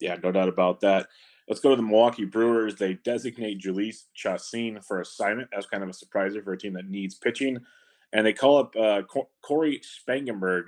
[0.01, 1.09] Yeah, no doubt about that.
[1.49, 2.75] Let's go to the Milwaukee Brewers.
[2.75, 5.49] They designate Jhoulys Chacin for assignment.
[5.53, 7.59] That's kind of a surpriser for a team that needs pitching.
[8.13, 9.03] And they call up uh,
[9.43, 10.65] Cory Spangenberg.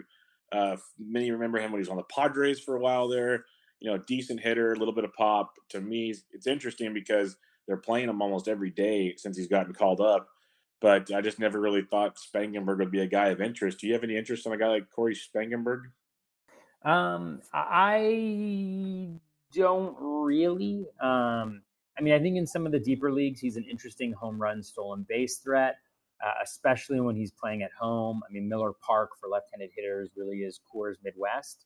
[0.53, 3.45] Uh, many remember him when he was on the Padres for a while there
[3.81, 5.55] you know, decent hitter, a little bit of pop.
[5.71, 7.37] To me, it's interesting because
[7.67, 10.29] they're playing him almost every day since he's gotten called up.
[10.81, 13.81] But I just never really thought Spangenberg would be a guy of interest.
[13.81, 15.83] Do you have any interest in a guy like Cory Spangenberg?
[16.85, 19.09] Um, I
[19.55, 20.87] don't really.
[21.01, 21.63] Um,
[21.99, 24.63] I mean, I think in some of the deeper leagues, he's an interesting home run,
[24.63, 25.77] stolen base threat,
[26.25, 28.23] uh, especially when he's playing at home.
[28.29, 31.59] I mean, Miller Park for left-handed hitters really is Coors Midwest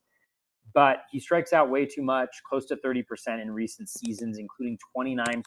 [0.75, 3.05] but he strikes out way too much, close to 30%
[3.43, 5.45] in recent seasons, including 29%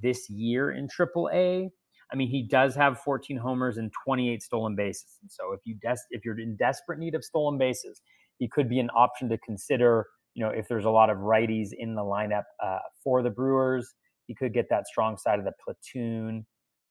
[0.00, 1.70] this year in AAA.
[2.12, 5.18] I mean, he does have 14 homers and 28 stolen bases.
[5.22, 8.02] And so if you des- if you're in desperate need of stolen bases,
[8.40, 10.06] he could be an option to consider.
[10.34, 13.94] You know, if there's a lot of righties in the lineup uh, for the Brewers,
[14.26, 16.44] he could get that strong side of the platoon.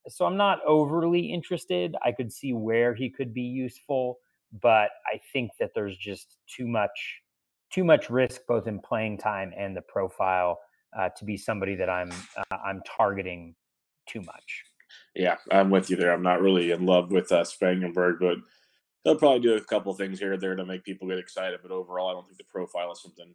[0.07, 1.95] So I'm not overly interested.
[2.03, 4.19] I could see where he could be useful
[4.61, 7.21] but I think that there's just too much
[7.71, 10.59] too much risk both in playing time and the profile
[10.97, 13.55] uh, to be somebody that I'm uh, I'm targeting
[14.07, 14.63] too much.
[15.15, 16.11] Yeah, I'm with you there.
[16.11, 18.37] I'm not really in love with uh, Spangenberg, but
[19.03, 21.59] they'll probably do a couple things here or there to make people get excited.
[21.61, 23.33] But overall, I don't think the profile is something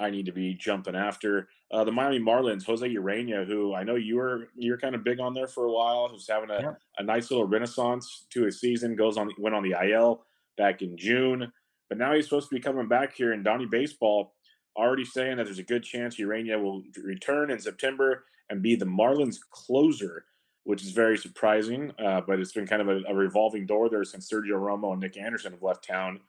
[0.00, 1.48] I need to be jumping after.
[1.70, 5.20] Uh, the Miami Marlins, Jose Urena, who I know you were you're kind of big
[5.20, 6.72] on there for a while, who's having a, yeah.
[6.98, 8.96] a nice little renaissance to his season.
[8.96, 10.24] Goes on went on the IL
[10.56, 11.52] back in June.
[11.88, 14.34] But now he's supposed to be coming back here, and Donnie Baseball
[14.76, 18.84] already saying that there's a good chance Urena will return in September and be the
[18.84, 20.24] Marlins closer,
[20.64, 21.92] which is very surprising.
[21.98, 25.00] Uh, but it's been kind of a, a, revolving door there since Sergio Romo and
[25.00, 26.20] Nick Anderson have left town.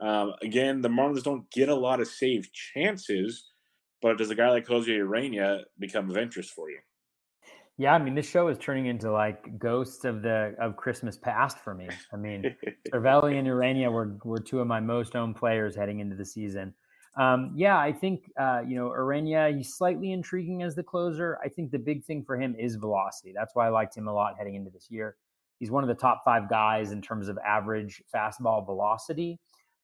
[0.00, 3.50] Um, again, the Marlins don't get a lot of save chances,
[4.02, 6.78] but does a guy like Jose Urena become of interest for you?
[7.76, 11.58] Yeah, I mean, this show is turning into like ghosts of the of Christmas past
[11.58, 11.88] for me.
[12.12, 12.54] I mean,
[12.92, 16.72] Cervelli and Urena were were two of my most owned players heading into the season.
[17.16, 19.56] Um, yeah, I think uh, you know Urena.
[19.56, 21.38] He's slightly intriguing as the closer.
[21.44, 23.32] I think the big thing for him is velocity.
[23.34, 25.16] That's why I liked him a lot heading into this year.
[25.60, 29.38] He's one of the top five guys in terms of average fastball velocity,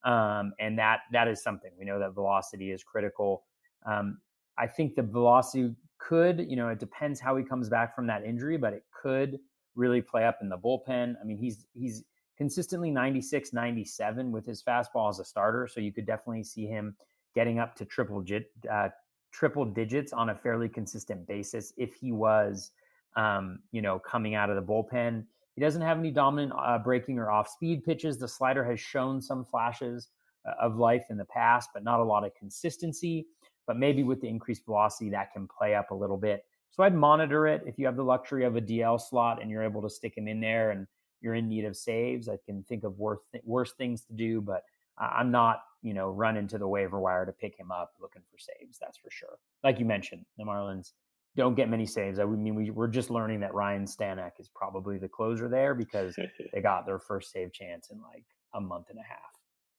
[0.05, 3.45] um, and that that is something we know that velocity is critical.
[3.87, 4.19] Um,
[4.59, 8.25] I think the velocity could, you know, it depends how he comes back from that
[8.25, 9.39] injury, but it could
[9.77, 11.15] really play up in the bullpen.
[11.21, 12.03] I mean, he's he's
[12.37, 16.97] consistently 96, 97 with his fastball as a starter, so you could definitely see him
[17.35, 18.25] getting up to triple
[18.71, 18.89] uh,
[19.33, 22.73] triple digits on a fairly consistent basis if he was,
[23.17, 25.25] um, you know, coming out of the bullpen.
[25.55, 28.19] He doesn't have any dominant uh, breaking or off speed pitches.
[28.19, 30.09] The slider has shown some flashes
[30.47, 33.27] uh, of life in the past, but not a lot of consistency
[33.71, 36.45] but maybe with the increased velocity that can play up a little bit.
[36.73, 39.63] So I'd monitor it if you have the luxury of a DL slot and you're
[39.63, 40.89] able to stick him in there and
[41.21, 42.29] you're in need of saves.
[42.29, 44.65] I can think of worse worse things to do, but
[44.99, 48.39] I'm not, you know, run into the waiver wire to pick him up looking for
[48.39, 48.79] saves.
[48.81, 49.39] That's for sure.
[49.65, 50.93] Like you mentioned, the Marlins
[51.37, 52.19] don't get many saves.
[52.19, 56.17] I mean, we, we're just learning that Ryan Stanek is probably the closer there because
[56.53, 59.19] they got their first save chance in like a month and a half.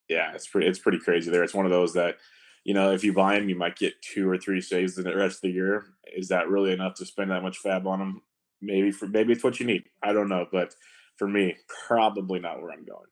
[0.08, 1.44] Yeah, it's pretty it's pretty crazy there.
[1.44, 2.18] It's one of those that
[2.64, 5.16] you know, if you buy him, you might get two or three saves in the
[5.16, 5.86] rest of the year.
[6.16, 8.22] Is that really enough to spend that much FAAB on him?
[8.62, 9.86] Maybe for maybe it's what you need.
[10.04, 10.76] I don't know, but
[11.18, 11.56] for me,
[11.88, 13.08] probably not where I'm going.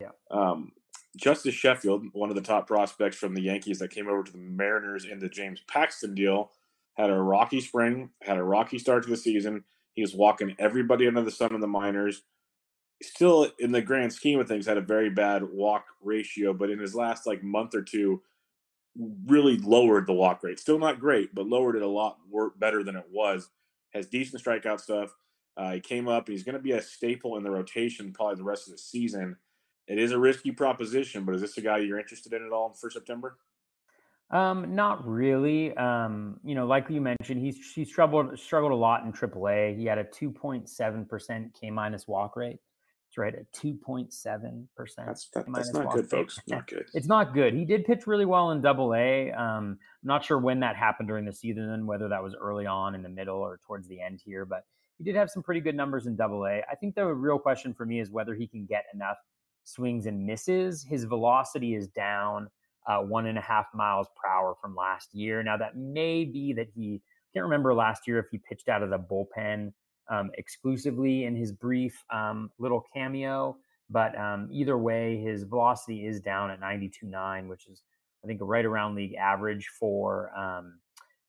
[0.00, 0.10] Yeah.
[0.30, 0.72] Um,
[1.20, 4.38] Justice Sheffield, one of the top prospects from the Yankees that came over to the
[4.38, 6.50] Mariners in the James Paxton deal,
[6.94, 9.64] had a rocky spring, had a rocky start to the season.
[9.92, 12.22] He was walking everybody under the sun in the minors.
[13.02, 16.78] Still, in the grand scheme of things, had a very bad walk ratio, but in
[16.78, 18.22] his last like month or two,
[19.26, 20.58] really lowered the walk rate.
[20.58, 22.18] Still not great, but lowered it a lot
[22.58, 23.48] better than it was.
[23.90, 25.14] Has decent strikeout stuff.
[25.56, 26.28] Uh, he came up.
[26.28, 29.36] He's going to be a staple in the rotation probably the rest of the season.
[29.90, 32.72] It is a risky proposition, but is this a guy you're interested in at all
[32.72, 33.36] for September?
[34.30, 35.76] Um, not really.
[35.76, 39.76] Um, you know, like you mentioned, he's he struggled struggled a lot in AAA.
[39.76, 42.60] He had a 2.7 percent K minus walk rate.
[43.08, 45.08] It's right at 2.7 percent.
[45.08, 46.38] That's that, that's not good, folks.
[46.46, 46.86] Not good.
[46.94, 47.52] It's not good.
[47.52, 49.32] He did pitch really well in Double A.
[49.32, 52.94] Um, I'm not sure when that happened during the season, whether that was early on,
[52.94, 54.44] in the middle, or towards the end here.
[54.44, 54.64] But
[54.98, 56.62] he did have some pretty good numbers in Double A.
[56.70, 59.16] I think the real question for me is whether he can get enough
[59.72, 60.84] swings and misses.
[60.84, 62.48] His velocity is down
[62.86, 65.42] uh, one and a half miles per hour from last year.
[65.42, 67.00] Now that may be that he
[67.32, 69.72] can't remember last year if he pitched out of the bullpen
[70.10, 73.56] um, exclusively in his brief um, little cameo.
[73.88, 77.82] But um, either way, his velocity is down at 92.9, which is,
[78.24, 80.78] I think, right around league average for, um,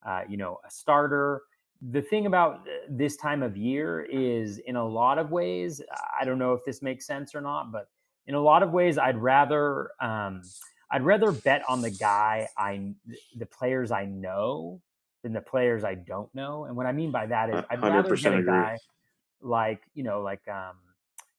[0.05, 1.41] uh, you know, a starter.
[1.89, 5.81] The thing about uh, this time of year is, in a lot of ways,
[6.19, 7.87] I don't know if this makes sense or not, but
[8.27, 10.41] in a lot of ways, I'd rather um,
[10.91, 12.93] I'd rather bet on the guy I
[13.37, 14.81] the players I know
[15.23, 16.65] than the players I don't know.
[16.65, 18.77] And what I mean by that is I'd rather get a guy
[19.41, 20.75] like, you know, like um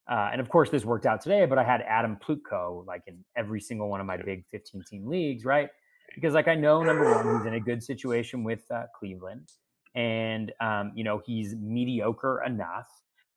[0.08, 3.24] uh, and of course this worked out today, but I had Adam Plutko like in
[3.36, 5.68] every single one of my big 15 team leagues, right?
[6.14, 9.52] Because like I know number one, he's in a good situation with uh, Cleveland,
[9.94, 12.88] and um, you know he's mediocre enough.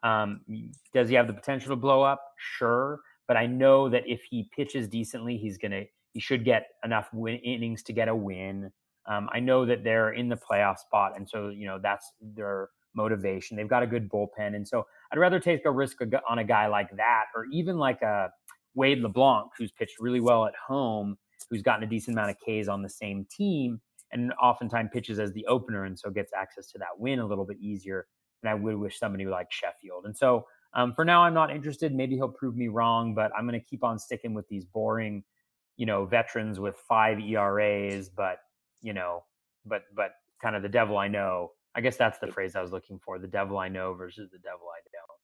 [0.04, 0.42] Um,
[0.94, 2.34] does he have the potential to blow up?
[2.38, 5.84] Sure, but I know that if he pitches decently, he's gonna
[6.14, 8.72] he should get enough win- innings to get a win.
[9.08, 12.70] Um, I know that they're in the playoff spot, and so you know that's their
[12.96, 13.58] motivation.
[13.58, 15.98] They've got a good bullpen, and so I'd rather take a risk
[16.30, 18.32] on a guy like that, or even like a
[18.74, 21.18] Wade LeBlanc, who's pitched really well at home,
[21.50, 25.32] who's gotten a decent amount of Ks on the same team, and oftentimes pitches as
[25.34, 28.08] the opener, and so gets access to that win a little bit easier
[28.42, 30.06] And I would wish somebody like Sheffield.
[30.06, 31.96] And so um, for now, I'm not interested.
[31.96, 35.24] Maybe he'll prove me wrong, but I'm going to keep on sticking with these boring,
[35.78, 38.40] you know, veterans with five ERAs, but
[38.82, 39.24] you know,
[39.66, 40.12] but but
[40.42, 41.52] kind of the devil I know.
[41.74, 44.38] I guess that's the phrase I was looking for: the devil I know versus the
[44.38, 45.20] devil I don't.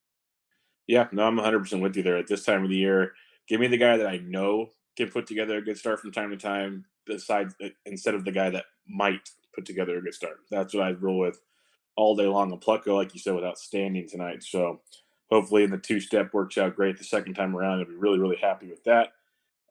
[0.88, 2.18] Yeah, no, I'm 100 percent with you there.
[2.18, 3.12] At this time of the year,
[3.48, 6.30] give me the guy that I know can put together a good start from time
[6.30, 10.38] to time, besides uh, instead of the guy that might put together a good start.
[10.50, 11.42] That's what I'd roll with
[11.98, 12.54] all day long.
[12.54, 14.44] And Plutko, like you said, was outstanding tonight.
[14.44, 14.80] So
[15.32, 17.80] hopefully, in the two step works out great the second time around.
[17.80, 19.14] I'll be really, really happy with that.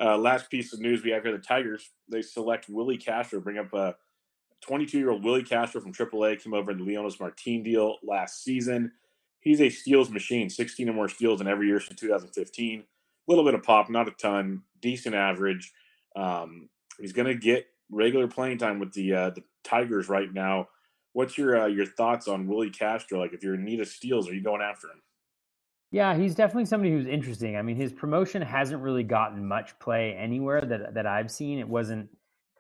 [0.01, 3.59] Uh, last piece of news we have here: the Tigers they select Willi Castro, bring
[3.59, 3.95] up a
[4.63, 8.43] 22 year old Willi Castro from AAA, came over in the Leonys Martin deal last
[8.43, 8.93] season.
[9.41, 12.81] He's a steals machine, 16 or more steals in every year since 2015.
[12.81, 12.85] A
[13.27, 15.73] little bit of pop, not a ton, decent average.
[16.15, 16.69] Um,
[16.99, 20.69] he's going to get regular playing time with the uh, the Tigers right now.
[21.13, 23.19] What's your uh, your thoughts on Willi Castro?
[23.21, 25.03] Like, if you're in need of steals, are you going after him?
[25.91, 27.57] Yeah, he's definitely somebody who's interesting.
[27.57, 31.59] I mean, his promotion hasn't really gotten much play anywhere that that I've seen.
[31.59, 32.09] It wasn't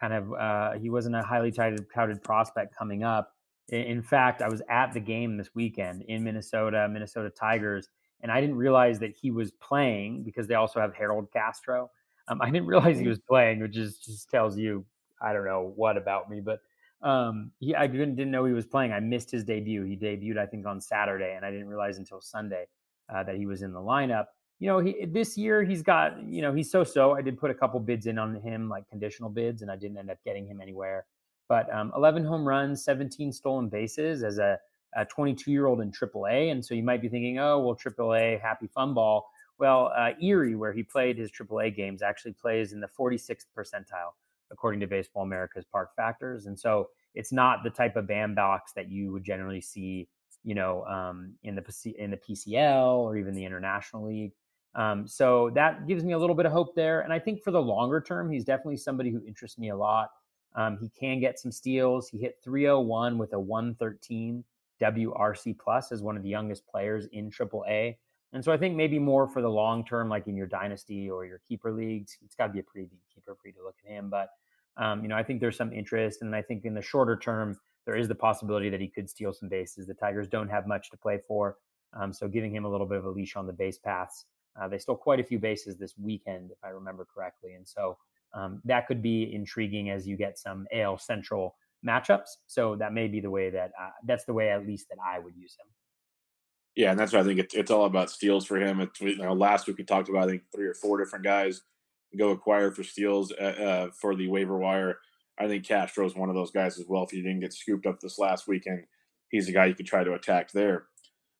[0.00, 3.32] kind of uh, he wasn't a highly touted, touted prospect coming up.
[3.68, 7.88] In fact, I was at the game this weekend in Minnesota, Minnesota Tigers,
[8.20, 11.88] and I didn't realize that he was playing because they also have Harold Castro.
[12.26, 14.84] Um, I didn't realize he was playing, which is, just tells you
[15.22, 16.60] I don't know what about me, but
[17.02, 18.92] um, he, I didn't, didn't know he was playing.
[18.92, 19.84] I missed his debut.
[19.84, 22.66] He debuted, I think, on Saturday, and I didn't realize until Sunday
[23.14, 24.26] uh, that he was in the lineup.
[24.58, 27.12] You know, he, this year he's got, you know, he's so so.
[27.12, 29.96] I did put a couple bids in on him, like conditional bids, and I didn't
[29.96, 31.06] end up getting him anywhere.
[31.48, 34.58] But um, 11 home runs, 17 stolen bases as a,
[35.08, 36.50] 22 year old in AAA.
[36.50, 39.30] And so you might be thinking, oh, well, AAA, happy fun ball.
[39.56, 44.14] Well, uh, Erie, where he played his AAA games, actually plays in the 46th percentile,
[44.50, 46.46] according to Baseball America's Park Factors.
[46.46, 50.08] And so it's not the type of bam box that you would generally see
[50.44, 54.32] you know, um, in the in the PCL or even the International League.
[54.74, 57.00] Um, so that gives me a little bit of hope there.
[57.00, 60.10] And I think for the longer term, he's definitely somebody who interests me a lot.
[60.54, 62.08] Um, he can get some steals.
[62.08, 64.44] He hit 301 with a 113
[64.80, 67.96] WRC plus as one of the youngest players in AAA.
[68.32, 71.24] And so I think maybe more for the long term, like in your dynasty or
[71.24, 73.76] your keeper leagues, it's got to be a pretty deep keeper for you to look
[73.84, 74.08] at him.
[74.08, 74.30] But
[74.76, 77.58] um, you know, I think there's some interest, and I think in the shorter term,
[77.90, 79.84] there is the possibility that he could steal some bases.
[79.84, 81.56] The Tigers don't have much to play for,
[81.92, 84.26] um, so giving him a little bit of a leash on the base paths.
[84.54, 87.98] Uh, they stole quite a few bases this weekend, if I remember correctly, and so
[88.32, 92.28] um, that could be intriguing as you get some AL Central matchups.
[92.46, 95.18] So that may be the way that uh, that's the way at least that I
[95.18, 95.66] would use him.
[96.76, 98.80] Yeah, and that's why I think it's, it's all about steals for him.
[98.80, 101.62] It's, you know, last week we talked about I think three or four different guys
[102.16, 104.98] go acquire for steals uh, uh, for the waiver wire.
[105.40, 107.04] I think Castro is one of those guys as well.
[107.04, 108.84] If he didn't get scooped up this last weekend,
[109.30, 110.84] he's a guy you could try to attack there.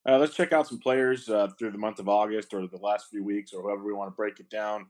[0.08, 3.08] Uh, let's check out some players uh, through the month of August or the last
[3.10, 4.86] few weeks or however we want to break it down.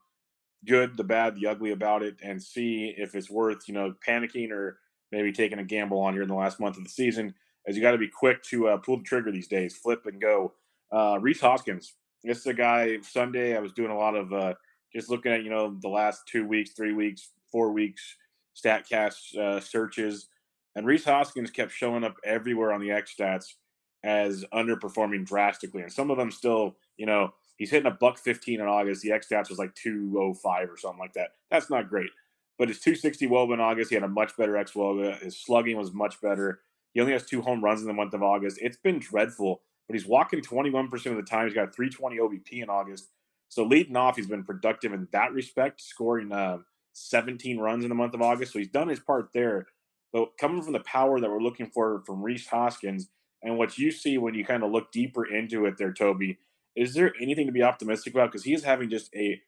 [0.65, 4.53] Good, the bad, the ugly about it, and see if it's worth you know panicking
[4.53, 4.79] or
[5.11, 7.35] maybe taking a gamble on here in the last month of the season.
[7.67, 10.21] As you got to be quick to uh, pull the trigger these days, flip and
[10.21, 10.53] go.
[10.93, 12.99] Uh, Rhys Hoskins, this is a guy.
[13.01, 14.55] Sunday, I was doing a lot of uh,
[14.95, 18.17] just looking at you know the last two weeks, three weeks, four weeks
[18.57, 20.29] Statcast uh, searches,
[20.75, 23.55] and Rhys Hoskins kept showing up everywhere on the X stats
[24.03, 28.61] as underperforming drastically, and some of them still, you know, he's hitting a buck 15
[28.61, 29.03] in August.
[29.03, 31.31] The X stats was like 205 or something like that.
[31.51, 32.11] That's not great.
[32.59, 35.23] But his 260 WOBA in August, he had a much better X WOBA.
[35.23, 36.61] His slugging was much better.
[36.93, 38.59] He only has two home runs in the month of August.
[38.61, 41.47] It's been dreadful, but he's walking 21% of the time.
[41.47, 43.09] He's got 320 OBP in August.
[43.49, 46.59] So leading off, he's been productive in that respect, scoring uh,
[46.93, 48.53] 17 runs in the month of August.
[48.53, 49.67] So he's done his part there.
[50.13, 53.09] But coming from the power that we're looking for from Rhys Hoskins
[53.43, 56.39] and what you see when you kind of look deeper into it there, Toby,
[56.77, 58.33] is there anything to be optimistic about?
[58.33, 59.41] Because he's having just a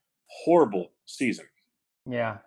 [0.45, 1.47] horrible season.
[2.09, 2.39] Yeah.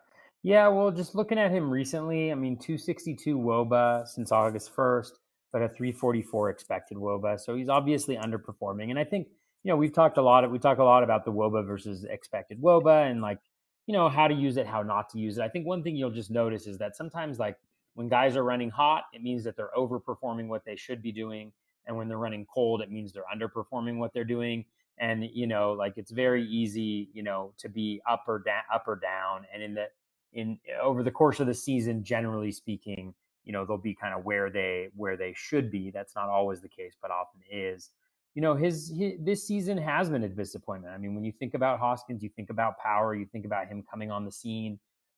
[0.43, 5.13] Yeah, well, just looking at him recently, I mean, 262 Woba since August 1st,
[5.51, 7.39] but a 344 expected Woba.
[7.39, 8.91] So he's obviously underperforming.
[8.91, 9.27] And I think,
[9.63, 12.61] you know, we've talked a lot, we talk a lot about the Woba versus expected
[12.61, 13.39] Woba and like
[13.87, 15.41] you know how to use it how not to use it.
[15.43, 17.57] I think one thing you'll just notice is that sometimes like
[17.93, 21.51] when guys are running hot it means that they're overperforming what they should be doing
[21.87, 24.65] and when they're running cold it means they're underperforming what they're doing
[24.97, 28.87] and you know like it's very easy you know to be up or down up
[28.87, 29.85] or down and in the
[30.33, 33.13] in over the course of the season generally speaking
[33.45, 35.91] you know they'll be kind of where they where they should be.
[35.91, 37.91] That's not always the case but often is
[38.35, 40.93] you know, his, his, this season has been a disappointment.
[40.93, 43.83] I mean, when you think about Hoskins, you think about power, you think about him
[43.89, 44.77] coming on the scene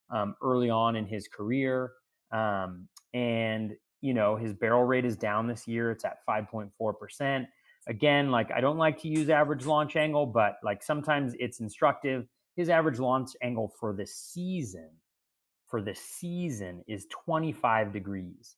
[0.09, 1.91] um, early on in his career,
[2.31, 5.91] um, and you know his barrel rate is down this year.
[5.91, 7.47] It's at five point four percent.
[7.87, 12.27] Again, like I don't like to use average launch angle, but like sometimes it's instructive.
[12.55, 14.89] His average launch angle for the season,
[15.67, 18.55] for the season, is twenty five degrees,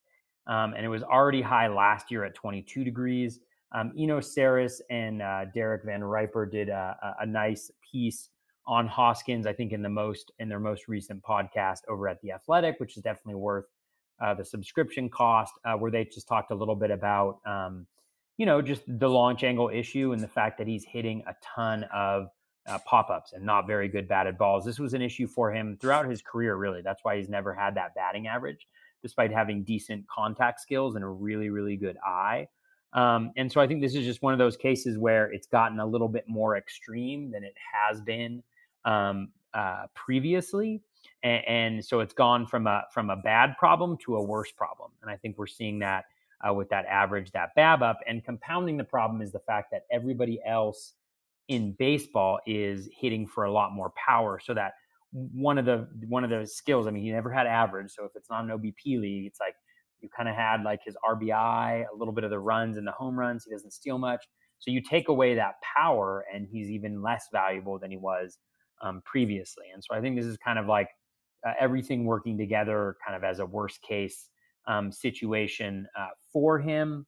[0.48, 3.40] um, and it was already high last year at twenty two degrees.
[3.72, 8.30] Um, Eno Sarris and uh, Derek VanRiper did a, a, nice piece
[8.66, 12.32] on Hoskins, I think in the most in their most recent podcast over at the
[12.32, 13.66] Athletic, which is definitely worth
[14.22, 17.86] uh, the subscription cost, uh, where they just talked a little bit about um,
[18.38, 21.86] you know just the launch angle issue and the fact that he's hitting a ton
[21.94, 22.30] of
[22.68, 24.66] uh, pop ups and not very good batted balls.
[24.66, 26.82] This was an issue for him throughout his career, really.
[26.82, 28.68] That's why he's never had that batting average,
[29.04, 32.48] despite having decent contact skills and a really really good eye.
[32.94, 35.80] Um, and so I think this is just one of those cases where it's gotten
[35.80, 38.42] a little bit more extreme than it has been
[38.86, 40.82] um, uh, previously.
[41.24, 44.92] And, and, so it's gone from a from a bad problem to a worse problem.
[45.02, 46.06] And I think we're seeing that
[46.48, 47.96] uh, with that average, that BABIP.
[48.08, 50.94] And compounding the problem is the fact that everybody else
[51.48, 54.40] in baseball is hitting for a lot more power.
[54.44, 54.74] So that
[55.12, 57.92] one of the one of the skills, I mean, he never had average.
[57.92, 59.56] So if it's not an OBP league, it's like
[60.02, 62.92] you kind of had like his RBI, a little bit of the runs and the
[62.92, 63.46] home runs.
[63.46, 64.26] He doesn't steal much.
[64.60, 68.38] So you take away that power, and he's even less valuable than he was
[68.82, 69.66] um, previously.
[69.74, 70.90] And so I think this is kind of like
[71.48, 74.30] uh, everything working together, kind of as a worst case
[74.68, 77.06] um, situation uh, for him.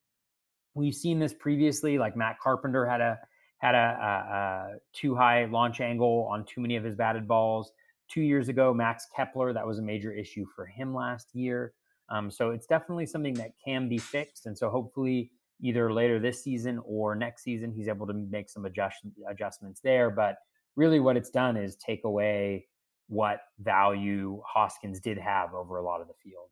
[0.74, 1.98] We've seen this previously.
[1.98, 3.20] Like Matt Carpenter had a
[3.58, 7.72] had a, a, a too high launch angle on too many of his batted balls.
[8.10, 11.74] Two years ago, Max Kepler, that was a major issue for him last year.
[12.12, 14.46] Um, so it's definitely something that can be fixed.
[14.46, 15.32] And so hopefully,
[15.62, 18.98] either later this season or next season, he's able to make some adjust,
[19.30, 20.10] adjustments there.
[20.10, 20.38] But
[20.76, 22.68] really, what it's done is take away
[23.08, 26.50] what value Hoskins did have over a lot of the field.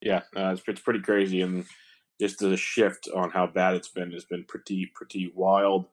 [0.00, 1.40] Yeah, uh, it's, it's pretty crazy.
[1.40, 1.64] And
[2.20, 5.86] just the shift on how bad it's been has been pretty, pretty wild.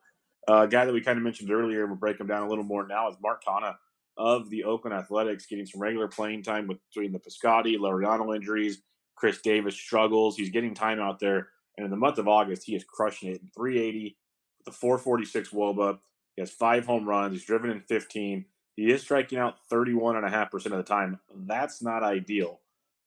[0.48, 2.86] Uh, guy that we kind of mentioned earlier, we'll break him down a little more
[2.86, 3.76] now, is Mark Canha
[4.18, 8.82] of the Oakland Athletics, getting some regular playing time between the Piscotty, Laureano injuries.
[9.16, 10.36] Khris Davis struggles.
[10.36, 11.50] He's getting time out there.
[11.78, 13.42] And in the month of August, he is crushing it.
[13.42, 14.18] in 380,
[14.60, 16.00] with the 446 Woba.
[16.36, 17.34] He has five home runs.
[17.34, 18.46] He's driven in 15.
[18.76, 21.20] He is striking out 31.5% of the time.
[21.34, 22.60] That's not ideal.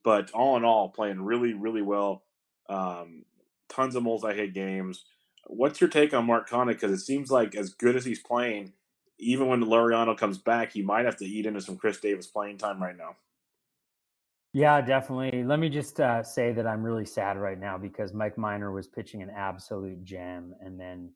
[0.03, 2.23] But all in all, playing really, really well.
[2.71, 3.25] Um,
[3.69, 5.05] tons of multi hit games.
[5.47, 6.69] What's your take on Mark Canha?
[6.69, 8.73] Because it seems like as good as he's playing,
[9.19, 12.59] even when Laureano comes back, he might have to eat into some Khris Davis playing
[12.59, 13.17] time right now.
[14.55, 15.45] Yeah, definitely.
[15.45, 18.87] Let me just uh, say that I'm really sad right now because Mike Minor was
[18.87, 21.13] pitching an absolute gem and then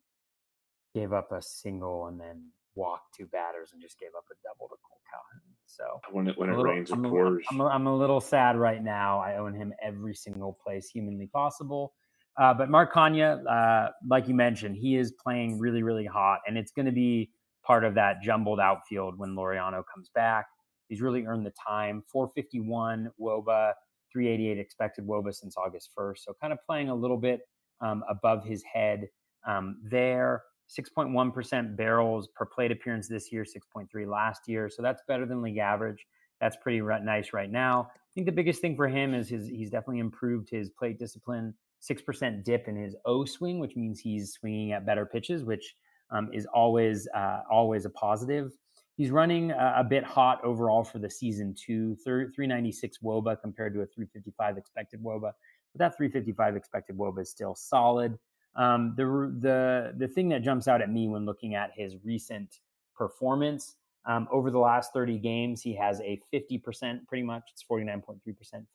[0.93, 2.43] gave up a single and then
[2.75, 5.41] walked two batters and just gave up a double to Cole Calhoun.
[5.65, 7.43] So when it when it little, rains, it I'm pours.
[7.49, 9.19] A, I'm, a, I'm a little sad right now.
[9.19, 11.93] I own him every single place humanly possible.
[12.39, 16.57] Uh, but Mark Canha, uh, like you mentioned, he is playing really, really hot, and
[16.57, 17.31] it's going to be
[17.63, 20.47] part of that jumbled outfield when Laureano comes back.
[20.89, 22.03] He's really earned the time.
[22.11, 23.73] 451 Woba,
[24.11, 26.19] 388 expected Woba since August 1st.
[26.19, 27.41] So kind of playing a little bit
[27.81, 29.07] um, above his head
[29.47, 30.43] um, there.
[30.69, 34.69] 6.1% barrels per plate appearance this year, 6.3 last year.
[34.69, 36.05] So that's better than league average.
[36.39, 37.89] That's pretty nice right now.
[37.93, 41.53] I think the biggest thing for him is his, he's definitely improved his plate discipline.
[41.81, 45.75] 6% dip in his O swing, which means he's swinging at better pitches, which
[46.13, 48.51] um, is always uh, always a positive.
[48.95, 51.95] He's running a, a, bit hot overall for the season too.
[52.03, 55.31] 396 woba compared to a 355 expected woba,
[55.73, 58.17] but that 355 expected woba is still solid.
[58.55, 59.05] Um, the
[59.39, 62.59] the the thing that jumps out at me when looking at his recent
[62.95, 68.19] performance um, over the last 30 games, he has a 50%, pretty much it's 49.3%,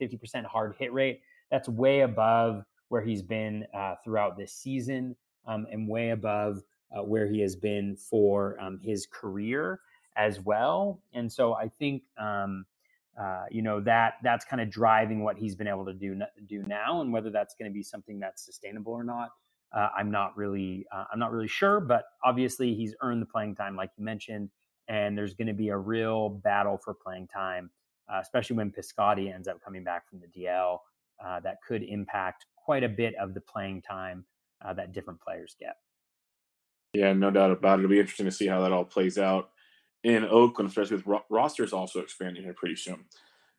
[0.01, 1.20] 50% hard hit rate.
[1.51, 5.14] That's way above where he's been uh, throughout this season
[5.47, 6.62] um, and way above
[6.97, 9.80] uh, where he has been for um, his career
[10.16, 11.01] as well.
[11.14, 12.66] And so I think um,
[13.18, 16.62] uh, you know that that's kind of driving what he's been able to do do
[16.66, 19.30] now, and whether that's going to be something that's sustainable or not.
[19.72, 23.57] Uh, I'm not really uh, I'm not really sure, but obviously he's earned the playing
[23.57, 24.51] time, like you mentioned,
[24.89, 27.70] and there's going to be a real battle for playing time,
[28.12, 30.78] uh, especially when Piscotty ends up coming back from the DL.
[31.24, 34.24] Uh, that could impact quite a bit of the playing time
[34.64, 35.76] uh, that different players get.
[36.93, 37.84] Yeah, no doubt about it.
[37.84, 39.51] It'll be interesting to see how that all plays out
[40.05, 43.05] in Oakland, especially with ro- rosters also expanding here pretty soon.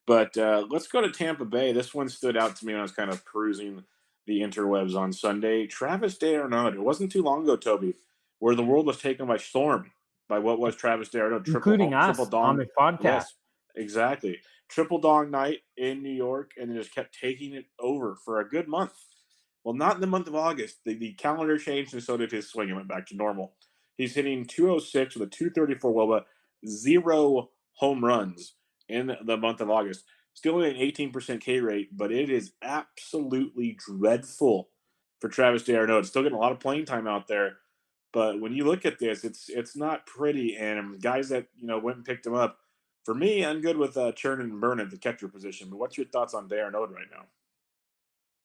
[0.08, 1.72] But uh, let's go to Tampa Bay.
[1.72, 3.84] This one stood out to me when I was kind of perusing
[4.26, 5.68] the interwebs on Sunday.
[5.68, 6.74] Travis d'Arnaud.
[6.74, 7.94] It wasn't too long ago, Toby,
[8.40, 9.92] where the world was taken by storm
[10.28, 12.46] by what was Travis d'Arnaud, triple, including us triple dong.
[12.46, 13.04] on the podcast.
[13.04, 13.34] Yes,
[13.76, 14.40] exactly.
[14.70, 18.68] Triple dong night in New York, and just kept taking it over for a good
[18.68, 18.94] month.
[19.64, 20.78] Well, not in the month of August.
[20.86, 22.70] The, the calendar changed, and so did his swing.
[22.70, 23.54] It went back to normal.
[23.98, 26.24] He's hitting 206 with a 234 Woba,
[26.66, 28.56] zero home runs
[28.88, 30.06] in the month of August.
[30.34, 34.70] Still an 18% K rate, but it is absolutely dreadful
[35.20, 36.00] for Travis d'Arnaud.
[36.00, 37.58] It's still getting a lot of playing time out there,
[38.14, 40.56] but when you look at this, it's it's not pretty.
[40.56, 42.60] And guys that you know went and picked him up,
[43.04, 45.70] for me, I'm good with uh, Churn and Burn at the catcher position.
[45.70, 47.26] But what's your thoughts on d'Arnaud right now?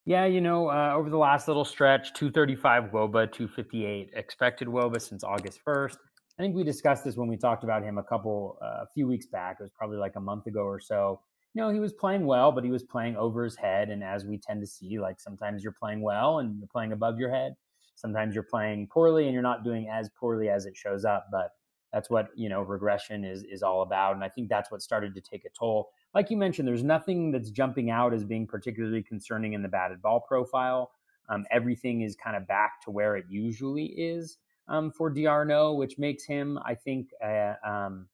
[0.06, 5.24] Yeah, you know, uh, over the last little stretch, 235 WOBA, 258 expected WOBA since
[5.24, 5.96] August 1st.
[6.38, 9.06] I think we discussed this when we talked about him a couple, uh, a few
[9.06, 9.56] weeks back.
[9.60, 11.20] It was probably like a month ago or so.
[11.54, 13.88] You know, he was playing well, but he was playing over his head.
[13.88, 17.18] And as we tend to see, like sometimes you're playing well and you're playing above
[17.18, 17.54] your head.
[17.94, 21.28] Sometimes you're playing poorly and you're not doing as poorly as it shows up.
[21.30, 21.52] But
[21.94, 24.16] that's what you know regression is is all about.
[24.16, 27.32] And I think that's what started to take a toll like you mentioned, there's nothing
[27.32, 30.92] that's jumping out as being particularly concerning in the batted ball profile.
[31.28, 34.38] Um, everything is kind of back to where it usually is
[34.68, 38.06] um, for d'Arnaud, which makes him, I think, uh, um,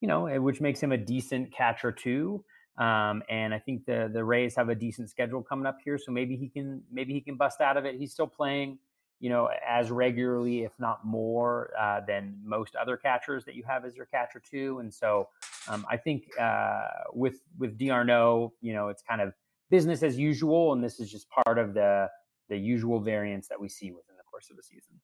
[0.00, 2.44] you know, eh, which makes him a decent catcher too.
[2.76, 6.12] Um, and I think the the Rays have a decent schedule coming up here, so
[6.12, 7.96] maybe he can maybe he can bust out of it.
[7.96, 8.78] He's still playing
[9.20, 13.84] you know, as regularly, if not more, uh, than most other catchers that you have
[13.84, 14.78] as your catcher too.
[14.78, 15.28] And so,
[15.68, 19.32] um, I think uh, with with d'Arnaud, you know, it's kind of
[19.70, 22.08] business as usual, and this is just part of the
[22.48, 25.00] the usual variance that we see within the course of the season.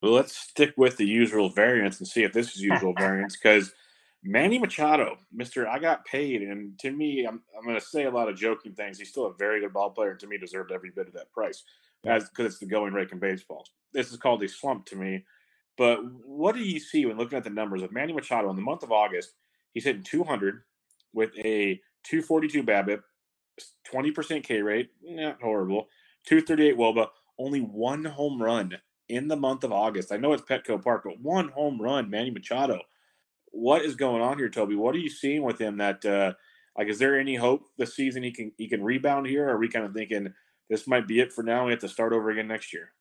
[0.00, 3.72] Well, let's stick with the usual variance and see if this is usual variance because
[4.22, 8.10] Manny Machado, Mister, I got paid, and to me, I'm I'm going to say a
[8.10, 8.98] lot of joking things.
[8.98, 11.32] He's still a very good ball player, and to me, deserved every bit of that
[11.32, 11.64] price
[12.06, 13.64] as because it's the going rate in baseball.
[13.92, 15.24] This is called a slump to me.
[15.76, 18.62] But what do you see when looking at the numbers of Manny Machado in the
[18.62, 19.34] month of August?
[19.72, 20.62] He's hitting 200
[21.12, 23.00] with a 242 BABIP,
[23.92, 25.88] 20% K rate, not horrible.
[26.26, 28.76] 238 WOBA, only one home run
[29.08, 30.12] in the month of August.
[30.12, 32.80] I know it's Petco Park, but one home run, Manny Machado.
[33.46, 34.74] What is going on here, Toby?
[34.74, 35.78] What are you seeing with him?
[35.78, 36.34] That uh,
[36.76, 39.46] like, is there any hope this season he can he can rebound here?
[39.46, 40.34] Or are we kind of thinking
[40.68, 41.66] this might be it for now.
[41.66, 42.92] We have to start over again next year.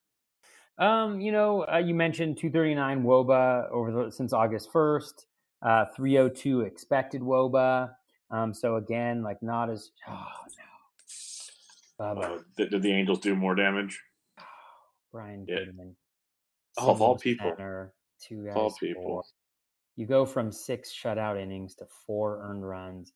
[0.78, 5.26] Um, you know, uh, you mentioned 239 woba over the, since August 1st,
[5.64, 7.92] uh, 302 expected woba.
[8.30, 10.26] Um, so again, like not as oh
[12.00, 12.06] no.
[12.06, 14.00] Uh, did, did, the Angels do more damage?
[15.12, 15.60] Brian yeah.
[15.66, 15.96] Goodwin.
[16.78, 17.50] Oh, of all people.
[17.58, 18.54] Center, two guys.
[18.56, 19.04] All people.
[19.04, 19.24] Four.
[19.96, 23.14] You go from six shutout innings to four earned runs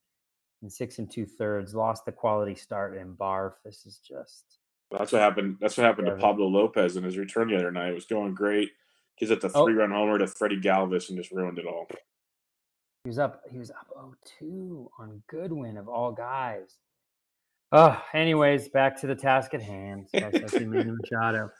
[0.62, 1.74] and six and two thirds.
[1.74, 3.54] Lost the quality start in Barf.
[3.66, 4.58] This is just.
[4.92, 5.58] That's what happened.
[5.62, 7.90] That's what happened to Pablo Lopez in his return the other night.
[7.90, 8.70] It was going great.
[9.16, 9.66] He's at the oh.
[9.66, 11.88] three-run homer to Freddie Galvis and just ruined it all.
[13.04, 13.42] He was up.
[13.50, 13.88] He was up
[14.42, 16.78] 0-2 on Goodwin of all guys.
[17.72, 20.08] Oh, anyways, back to the task at hand.
[20.14, 21.52] Machado.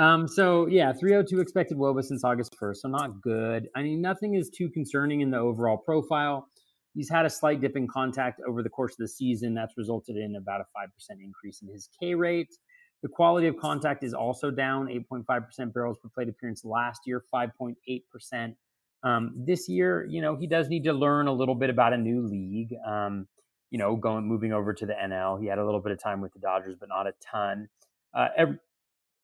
[0.00, 3.68] Um, so yeah, 302 expected WOBA since August 1st, so not good.
[3.76, 6.48] I mean, nothing is too concerning in the overall profile.
[6.94, 9.54] He's had a slight dip in contact over the course of the season.
[9.54, 10.88] That's resulted in about a 5%
[11.22, 12.56] increase in his K rate.
[13.02, 18.54] The quality of contact is also down 8.5% barrels per plate appearance last year, 5.8%.
[19.02, 21.96] Um, this year, you know, he does need to learn a little bit about a
[21.96, 22.74] new league.
[22.86, 23.26] Um,
[23.70, 25.40] you know, going moving over to the NL.
[25.40, 27.68] He had a little bit of time with the Dodgers, but not a ton.
[28.12, 28.58] Uh, every,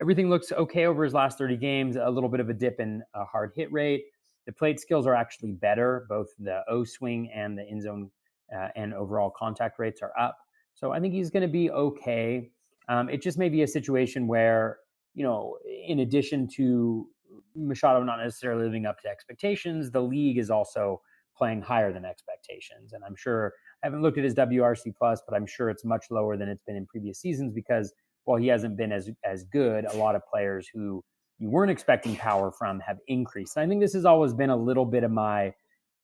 [0.00, 1.96] everything looks okay over his last 30 games.
[1.96, 4.04] A little bit of a dip in a hard hit rate.
[4.46, 6.06] The plate skills are actually better.
[6.08, 8.10] Both the O swing and the in zone
[8.54, 10.38] uh, and overall contact rates are up.
[10.74, 12.50] So I think he's going to be okay.
[12.88, 14.78] Um, it just may be a situation where,
[15.14, 17.08] you know, in addition to
[17.56, 21.00] Machado not necessarily living up to expectations, the league is also
[21.36, 22.92] playing higher than expectations.
[22.92, 26.06] And I'm sure I haven't looked at his WRC plus, but I'm sure it's much
[26.10, 27.92] lower than it's been in previous seasons because
[28.24, 31.04] while he hasn't been as as good, a lot of players who
[31.38, 33.56] you weren't expecting power from have increased.
[33.56, 35.52] And I think this has always been a little bit of my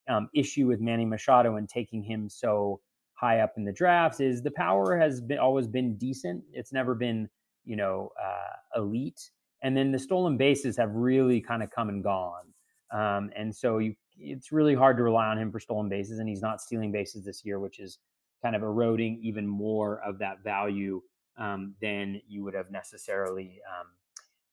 [0.09, 2.80] um, issue with Manny Machado and taking him so
[3.14, 6.43] high up in the drafts is the power has been always been decent.
[6.53, 7.28] It's never been
[7.64, 9.30] you know uh, elite,
[9.62, 12.45] and then the stolen bases have really kind of come and gone.
[12.93, 16.28] Um, and so you, it's really hard to rely on him for stolen bases, and
[16.28, 17.99] he's not stealing bases this year, which is
[18.43, 21.01] kind of eroding even more of that value
[21.39, 23.87] um, than you would have necessarily um,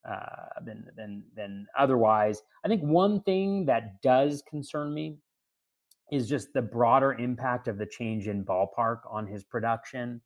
[0.07, 2.41] uh, than than than otherwise.
[2.63, 5.17] I think one thing that does concern me
[6.11, 10.21] is just the broader impact of the change in ballpark on his production.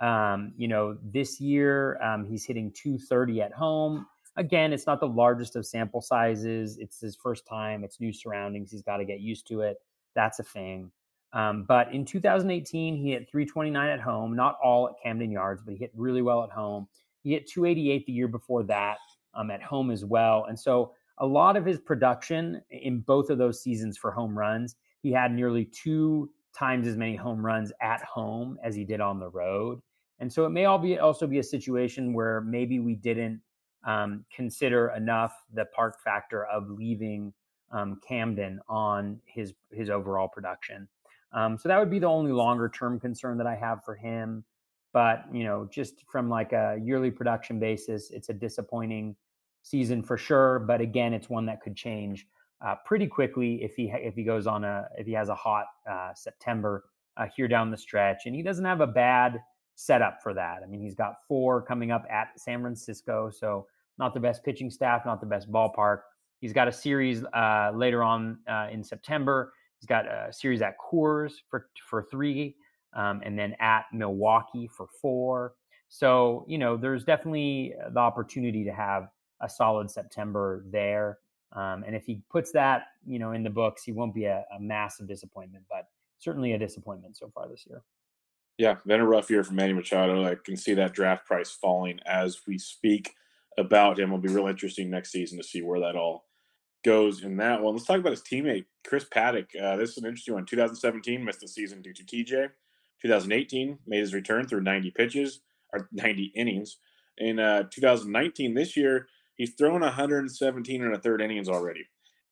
[0.00, 4.06] Um, you know, this year um, he's hitting 230 at home.
[4.36, 6.78] Again, it's not the largest of sample sizes.
[6.78, 7.84] It's his first time.
[7.84, 8.70] It's new surroundings.
[8.70, 9.76] He's got to get used to it.
[10.14, 10.90] That's a thing.
[11.32, 15.72] Um, but in 2018, he hit 329 at home, not all at Camden Yards, but
[15.72, 16.88] he hit really well at home.
[17.22, 18.98] He hit 288 the year before that
[19.34, 20.46] um, at home as well.
[20.48, 24.76] And so a lot of his production in both of those seasons for home runs,
[25.02, 29.20] he had nearly two times as many home runs at home as he did on
[29.20, 29.80] the road.
[30.18, 33.40] And so it may all be also be a situation where maybe we didn't
[33.86, 37.32] um, consider enough the park factor of leaving
[37.72, 40.88] um, Camden on his his overall production.
[41.32, 44.44] Um, so that would be the only longer term concern that I have for him.
[44.92, 49.16] But you know, just from like a yearly production basis, it's a disappointing
[49.62, 50.60] season for sure.
[50.60, 52.26] But again, it's one that could change
[52.64, 55.66] uh, pretty quickly if he if he goes on a if he has a hot
[55.90, 56.84] uh, September
[57.16, 59.40] uh, here down the stretch, and he doesn't have a bad
[59.76, 60.60] setup for that.
[60.62, 63.66] I mean, he's got four coming up at San Francisco, so
[63.98, 66.00] not the best pitching staff, not the best ballpark.
[66.40, 70.74] He's got a series uh, later on uh, in September He's got a series at
[70.78, 72.54] Coors for for three,
[72.94, 75.54] um, and then at Milwaukee for four.
[75.88, 79.08] So you know, there's definitely the opportunity to have
[79.40, 81.18] a solid September there.
[81.52, 84.44] Um, and if he puts that, you know, in the books, he won't be a,
[84.56, 85.86] a, massive disappointment, but
[86.18, 87.82] certainly a disappointment so far this year.
[88.56, 90.24] Yeah, been a rough year for Manny Machado.
[90.24, 93.14] I can see that draft price falling as we speak
[93.58, 94.10] about him.
[94.10, 96.26] It'll be real interesting next season to see where that all
[96.84, 97.74] goes in that one.
[97.74, 99.46] Let's talk about his teammate, Chris Paddack.
[99.60, 100.46] Uh, this is an interesting one.
[100.46, 102.50] 2017 missed the season due to TJ.
[103.02, 105.40] 2018 made his return through 90 pitches
[105.72, 106.78] or 90 innings.
[107.18, 111.86] In uh, 2019, this year, he's thrown 117 and a third innings already.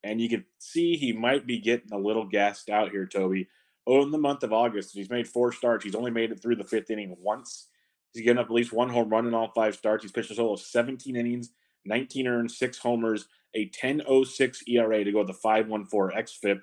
[0.04, 3.48] And you can see he might be getting a little gassed out here, Toby.
[3.86, 5.84] Oh, in the month of August, he's made four starts.
[5.84, 7.68] He's only made it through the fifth inning once.
[8.12, 10.04] He's given up at least one home run in all five starts.
[10.04, 11.50] He's pitched a total of 17 innings,
[11.84, 16.60] 19 earned, six homers, a 10.06 ERA to go with the 5.14 xFIP.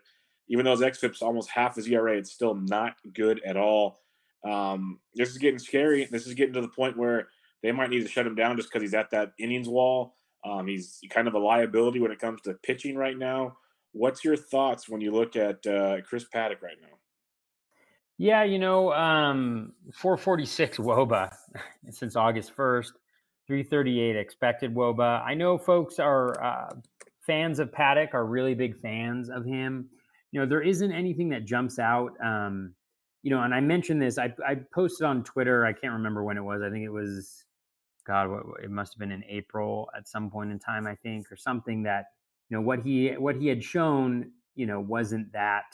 [0.48, 4.00] Even though his xFIP's almost half his ERA, it's still not good at all.
[4.48, 6.08] Um, this is getting scary.
[6.12, 7.30] This is getting to the point where
[7.64, 10.16] they might need to shut him down just because he's at that innings wall.
[10.46, 13.58] Um, he's kind of a liability when it comes to pitching right now.
[13.94, 16.90] What's your thoughts when you look at uh, Chris Paddack right now?
[18.18, 21.32] Yeah, you know, um, 446 Woba
[21.90, 22.92] since August 1st.
[23.48, 25.24] 338 expected Woba.
[25.24, 26.76] I know folks are uh,
[27.26, 29.90] fans of Paddack, are really big fans of him.
[30.36, 32.12] You know, there isn't anything that jumps out.
[32.22, 32.74] Um,
[33.24, 34.18] you know, and I mentioned this.
[34.18, 35.66] I, I posted on Twitter.
[35.66, 36.62] I can't remember when it was.
[36.62, 37.46] I think it was,
[38.06, 40.88] God, what, it must have been in April at some point in time.
[40.88, 42.08] I think, or something that
[42.50, 44.30] you know what he what he had shown.
[44.56, 45.74] You know, wasn't that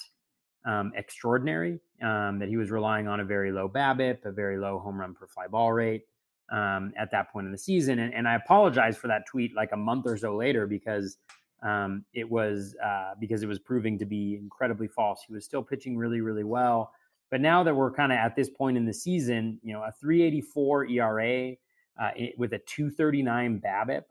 [0.64, 1.80] um, extraordinary.
[2.04, 5.16] Um, that he was relying on a very low BABIP, a very low home run
[5.16, 6.04] per fly ball rate
[6.52, 7.98] um, at that point in the season.
[7.98, 11.18] And, and, I apologize for that tweet like a month or so later because
[11.62, 15.24] um, it was uh, because it was proving to be incredibly false.
[15.28, 16.92] He was still pitching really, really well.
[17.30, 19.92] But now that we're kind of at this point in the season, you know, a
[20.00, 21.54] 384 ERA
[22.00, 24.04] uh, with a 239 BABIP,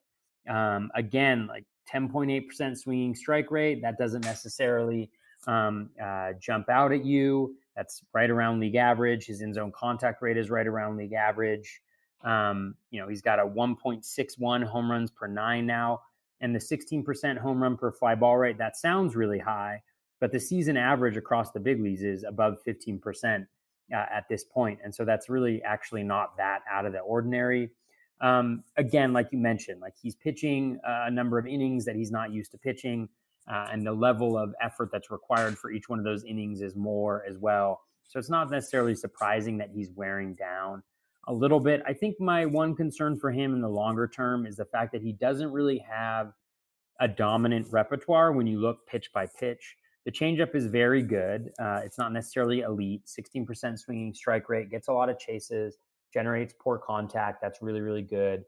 [0.48, 5.10] um, again, like 10.8% swinging strike rate, that doesn't necessarily
[5.46, 7.56] um, uh, jump out at you.
[7.76, 9.26] That's right around league average.
[9.26, 11.82] His in zone contact rate is right around league average.
[12.22, 16.00] Um, you know, he's got a 1.61 home runs per nine now,
[16.40, 18.58] and the 16% home run per fly ball rate.
[18.58, 19.82] That sounds really high,
[20.20, 23.46] but the season average across the big leagues is above 15%
[23.92, 24.78] uh, at this point.
[24.82, 27.70] And so that's really actually not that out of the ordinary.
[28.20, 32.32] Um, again, like you mentioned, like he's pitching a number of innings that he's not
[32.32, 33.08] used to pitching,
[33.50, 36.76] uh, and the level of effort that's required for each one of those innings is
[36.76, 37.80] more as well.
[38.04, 40.82] So it's not necessarily surprising that he's wearing down
[41.30, 41.80] a little bit.
[41.86, 45.00] I think my one concern for him in the longer term is the fact that
[45.00, 46.32] he doesn't really have
[46.98, 49.76] a dominant repertoire when you look pitch by pitch.
[50.04, 51.52] The changeup is very good.
[51.56, 53.02] Uh, it's not necessarily elite.
[53.06, 55.78] 16% swinging strike rate, gets a lot of chases,
[56.12, 57.40] generates poor contact.
[57.40, 58.44] That's really, really good.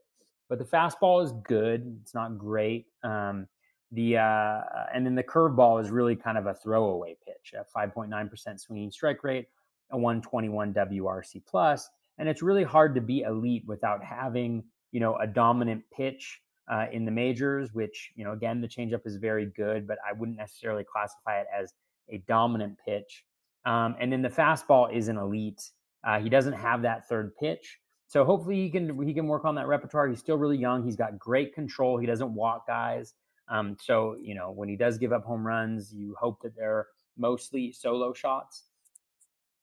[0.48, 1.98] But the fastball is good.
[2.02, 2.86] It's not great.
[3.04, 3.46] Um,
[3.92, 4.62] the uh,
[4.92, 7.54] and then the curveball is really kind of a throwaway pitch.
[7.54, 9.46] A 5.9% swinging strike rate,
[9.92, 11.88] a 121 WRC plus
[12.18, 16.40] and it's really hard to be elite without having you know a dominant pitch
[16.70, 17.72] uh, in the majors.
[17.72, 21.46] Which you know again the changeup is very good, but I wouldn't necessarily classify it
[21.56, 21.74] as
[22.08, 23.24] a dominant pitch.
[23.64, 25.62] Um, and then the fastball is an elite.
[26.04, 27.78] Uh, he doesn't have that third pitch.
[28.12, 30.06] So hopefully he can he can work on that repertoire.
[30.08, 30.84] He's still really young.
[30.84, 31.96] He's got great control.
[31.96, 33.14] He doesn't walk guys.
[33.48, 36.88] Um, so you know when he does give up home runs, you hope that they're
[37.16, 38.64] mostly solo shots.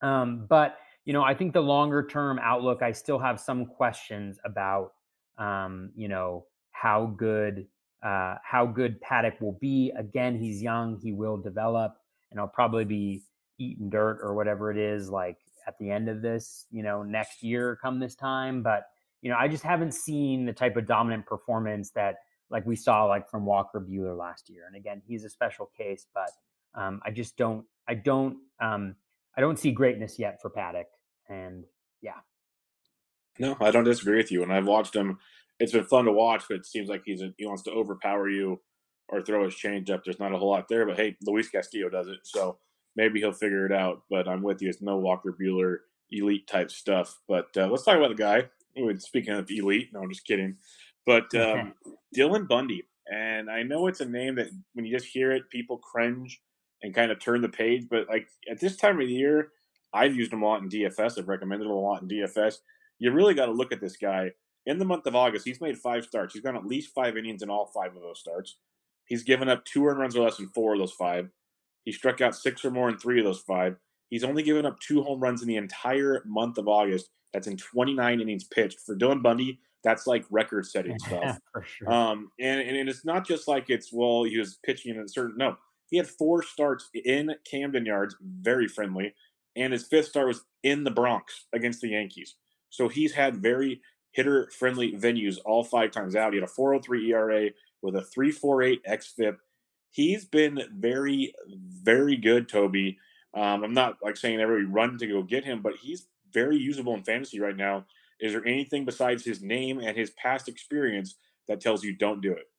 [0.01, 4.39] Um, but you know, I think the longer term outlook, I still have some questions
[4.45, 4.93] about,
[5.37, 7.67] um, you know, how good
[8.03, 9.91] uh, how good Paddack will be.
[9.97, 11.97] Again, he's young; he will develop,
[12.31, 13.23] and I'll probably be
[13.57, 15.37] eating dirt or whatever it is, like
[15.67, 18.63] at the end of this, you know, next year come this time.
[18.63, 18.83] But
[19.21, 22.15] you know, I just haven't seen the type of dominant performance that
[22.49, 24.63] like we saw like from Walker Buehler last year.
[24.67, 26.31] And again, he's a special case, but
[26.75, 28.95] um, I just don't, I don't, um,
[29.39, 30.87] I don't see greatness yet for Paddack.
[31.29, 31.63] And
[32.01, 32.19] yeah.
[33.39, 34.43] No, I don't disagree with you.
[34.43, 35.17] And I've watched him.
[35.61, 38.27] It's been fun to watch, but it seems like he's a, he wants to overpower
[38.27, 38.59] you
[39.07, 40.03] or throw his change up.
[40.03, 42.57] There's not a whole lot there, but hey, Luis Castillo does it, so
[42.97, 44.01] maybe he'll figure it out.
[44.09, 44.67] But I'm with you.
[44.67, 45.77] It's no Walker Buehler
[46.11, 47.17] elite type stuff.
[47.29, 48.49] But uh, let's talk about the guy.
[48.97, 50.57] Speaking of elite, no, I'm just kidding.
[51.05, 51.75] But um,
[52.13, 55.77] Dylan Bundy, and I know it's a name that when you just hear it, people
[55.77, 56.41] cringe
[56.81, 57.87] and kind of turn the page.
[57.89, 59.51] But like at this time of the year,
[59.93, 61.17] I've used him a lot in DFS.
[61.17, 62.55] I've recommended him a lot in DFS.
[62.99, 64.31] You really got to look at this guy.
[64.65, 66.33] In the month of August, he's made five starts.
[66.33, 68.57] He's gone at least five innings in all five of those starts.
[69.05, 71.29] He's given up two earned runs or less in four of those five.
[71.85, 73.77] He struck out six or more in three of those five.
[74.09, 77.09] He's only given up two home runs in the entire month of August.
[77.33, 78.79] That's in 29 innings pitched.
[78.85, 81.39] For Dylan Bundy, that's like record setting stuff.
[81.51, 81.91] For sure.
[81.91, 85.37] Um, and, and it's not just like it's, well, he was pitching in a certain,
[85.37, 85.57] no.
[85.89, 89.13] He had four starts in Camden Yards, very friendly
[89.55, 92.35] and his fifth start was in the Bronx against the Yankees.
[92.69, 93.81] So he's had very
[94.11, 96.33] hitter friendly venues all five times out.
[96.33, 97.49] He had a 403 ERA
[97.81, 99.37] with a 348 xFIP.
[99.91, 101.33] He's been very,
[101.83, 102.97] very good, Toby.
[103.33, 106.93] Um, I'm not like saying everybody run to go get him, but he's very usable
[106.93, 107.85] in fantasy right now.
[108.19, 111.15] Is there anything besides his name and his past experience
[111.47, 112.49] that tells you don't do it?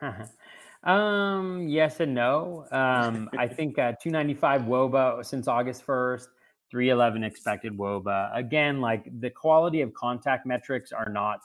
[0.84, 2.66] Um, yes and no.
[2.72, 6.26] Um, I think uh, 295 Woba since August 1st,
[6.70, 8.36] 311 expected Woba.
[8.36, 11.40] Again, like the quality of contact metrics are not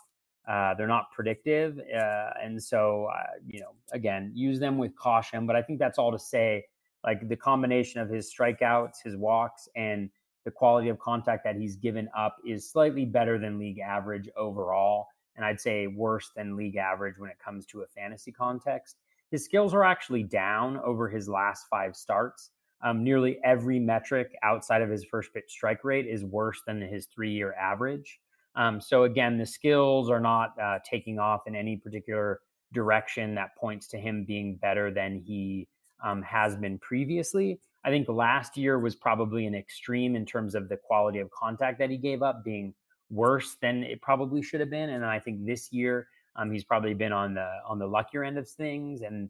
[0.48, 5.46] uh, they're not predictive, uh, and so uh, you know, again, use them with caution.
[5.46, 6.64] But I think that's all to say.
[7.04, 10.10] Like the combination of his strikeouts, his walks, and
[10.46, 15.08] the quality of contact that he's given up is slightly better than league average overall,
[15.36, 18.96] and I'd say worse than league average when it comes to a fantasy context.
[19.32, 22.52] His skills are actually down over his last five starts.
[22.84, 27.08] Um, nearly every metric outside of his first pitch strike rate is worse than his
[27.08, 28.20] three year average.
[28.56, 32.40] Um, so again, the skills are not uh, taking off in any particular
[32.74, 35.68] direction that points to him being better than he
[36.04, 37.60] um, has been previously.
[37.84, 41.80] I think last year was probably an extreme in terms of the quality of contact
[41.80, 42.74] that he gave up being
[43.10, 44.90] worse than it probably should have been.
[44.90, 46.08] And I think this year
[46.38, 49.30] um, he's probably been on the on the luckier end of things, and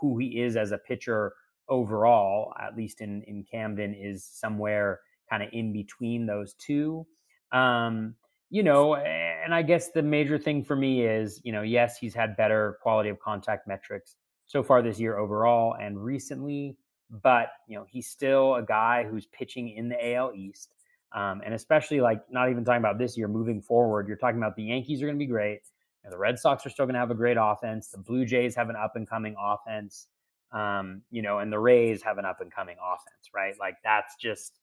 [0.00, 1.34] who he is as a pitcher
[1.68, 7.06] overall, at least in in Camden, is somewhere kind of in between those two.
[7.52, 8.14] Um,
[8.50, 12.14] you know, and I guess the major thing for me is, you know, yes, he's
[12.14, 16.76] had better quality of contact metrics so far this year overall and recently,
[17.10, 20.74] but you know, he's still a guy who's pitching in the AL East.
[21.12, 24.56] Um, and especially like not even talking about this year moving forward, you're talking about
[24.56, 25.60] the Yankees are going to be great.
[26.04, 27.88] Know, the Red Sox are still going to have a great offense.
[27.88, 30.08] The Blue Jays have an up and coming offense.
[30.52, 33.54] Um, you know, and the Rays have an up and coming offense, right?
[33.58, 34.60] Like that's just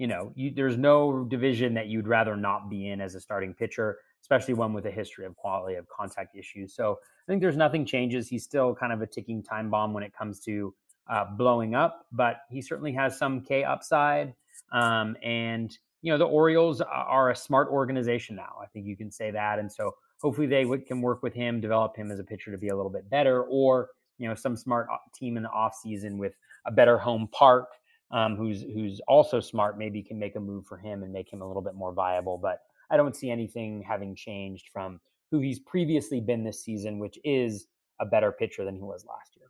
[0.00, 3.52] you know, you, there's no division that you'd rather not be in as a starting
[3.52, 6.74] pitcher, especially one with a history of quality of contact issues.
[6.74, 8.26] So I think there's nothing changes.
[8.26, 10.74] He's still kind of a ticking time bomb when it comes to
[11.10, 14.32] uh, blowing up, but he certainly has some K upside.
[14.72, 18.56] Um, and you know, the Orioles are a smart organization now.
[18.62, 19.58] I think you can say that.
[19.58, 22.68] And so hopefully they can work with him, develop him as a pitcher to be
[22.68, 26.36] a little bit better, or you know, some smart uh, team in the offseason with
[26.66, 27.68] a better home park
[28.10, 31.42] um, who's who's also smart, maybe can make a move for him and make him
[31.42, 32.36] a little bit more viable.
[32.36, 32.60] But
[32.90, 35.00] I don't see anything having changed from
[35.30, 37.66] who he's previously been this season, which is
[38.00, 39.46] a better pitcher than he was last year.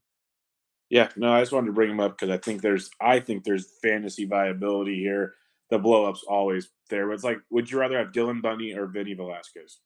[0.91, 3.45] Yeah, no, I just wanted to bring him up because I think there's I think
[3.45, 5.35] there's fantasy viability here.
[5.71, 7.11] The blowup's always there.
[7.13, 9.79] It's like, would you rather have Dylan Bundy or Vinny Velasquez?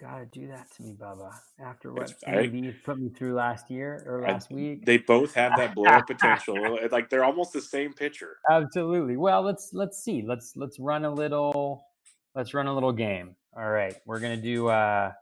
[0.00, 1.32] Gotta do that to me, Bubba.
[1.58, 5.56] After what you put me through last year or last I, week, they both have
[5.56, 6.78] that blow up potential.
[6.92, 8.36] like they're almost the same pitcher.
[8.48, 9.16] Absolutely.
[9.16, 10.22] Well, let's let's see.
[10.24, 11.84] Let's let's run a little.
[12.36, 13.34] Let's run a little game.
[13.56, 14.68] All right, we're gonna do.
[14.68, 15.12] uh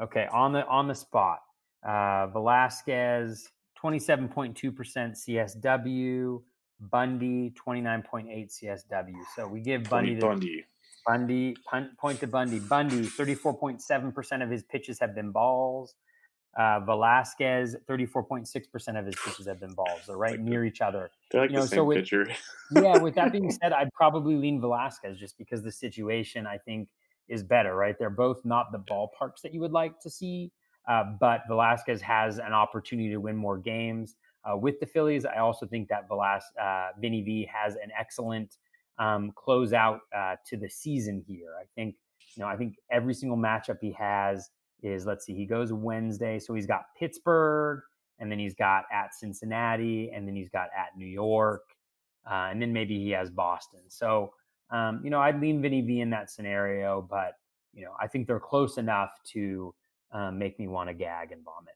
[0.00, 1.40] Okay, on the on the spot.
[1.84, 6.40] Uh Velasquez, twenty seven point two percent CSW.
[6.78, 9.16] Bundy, twenty nine point eight CSW.
[9.34, 10.14] So we give Bundy.
[10.14, 10.64] the, Bundy.
[11.06, 12.58] Bundy, punt, point to Bundy.
[12.58, 15.94] Bundy, 34.7% of his pitches have been balls.
[16.56, 20.02] Uh, Velasquez, 34.6% of his pitches have been balls.
[20.06, 21.10] They're right like near the, each other.
[21.30, 22.28] They're like you know, the same so with, pitcher.
[22.70, 26.88] yeah, with that being said, I'd probably lean Velasquez just because the situation I think
[27.28, 27.96] is better, right?
[27.98, 30.52] They're both not the ballparks that you would like to see,
[30.88, 34.14] uh, but Velasquez has an opportunity to win more games.
[34.44, 38.58] Uh, with the Phillies, I also think that Velas, uh, Vinny V has an excellent
[38.98, 41.54] um, close out uh, to the season here.
[41.60, 41.96] I think,
[42.36, 44.50] you know, I think every single matchup he has
[44.82, 46.38] is, let's see, he goes Wednesday.
[46.38, 47.80] So he's got Pittsburgh,
[48.18, 51.62] and then he's got at Cincinnati, and then he's got at New York,
[52.30, 53.80] uh, and then maybe he has Boston.
[53.88, 54.32] So,
[54.70, 57.32] um, you know, I'd lean Vinny V in that scenario, but,
[57.72, 59.74] you know, I think they're close enough to
[60.12, 61.74] um, make me want to gag and vomit.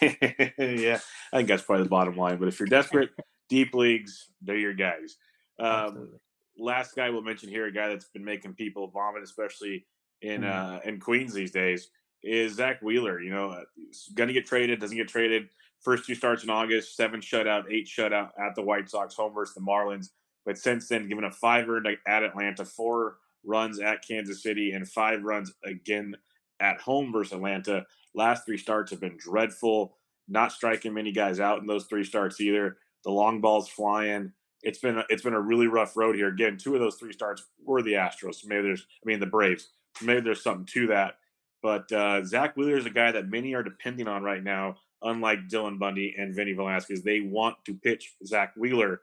[0.80, 0.98] yeah,
[1.32, 2.36] I think that's probably the bottom line.
[2.38, 3.10] But if you're desperate,
[3.48, 5.16] deep leagues, they're your guys.
[5.58, 6.18] Um,
[6.58, 9.86] last guy we'll mention here, a guy that's been making people vomit, especially
[10.22, 10.76] in mm-hmm.
[10.76, 11.88] uh, in Queens these days,
[12.22, 13.20] is Zack Wheeler.
[13.20, 15.48] You know, uh, he's going to get traded, doesn't get traded.
[15.80, 19.54] First two starts in August, seven shutout, eight shutout at the White Sox, home versus
[19.54, 20.10] the Marlins.
[20.46, 24.88] But since then, given a five run at Atlanta, four runs at Kansas City, and
[24.88, 26.16] five runs again
[26.60, 27.84] at home versus Atlanta.
[28.14, 29.96] Last three starts have been dreadful.
[30.28, 32.78] Not striking many guys out in those three starts either.
[33.04, 34.32] The long balls flying
[34.64, 36.28] it's been it's been a really rough road here.
[36.28, 38.44] Again, two of those three starts were the Astros.
[38.46, 39.68] Maybe there's, I mean, the Braves.
[40.02, 41.18] Maybe there's something to that.
[41.62, 44.76] But uh, Zack Wheeler is a guy that many are depending on right now.
[45.02, 49.02] Unlike Dylan Bundy and Vinny Velasquez, they want to pitch Zack Wheeler.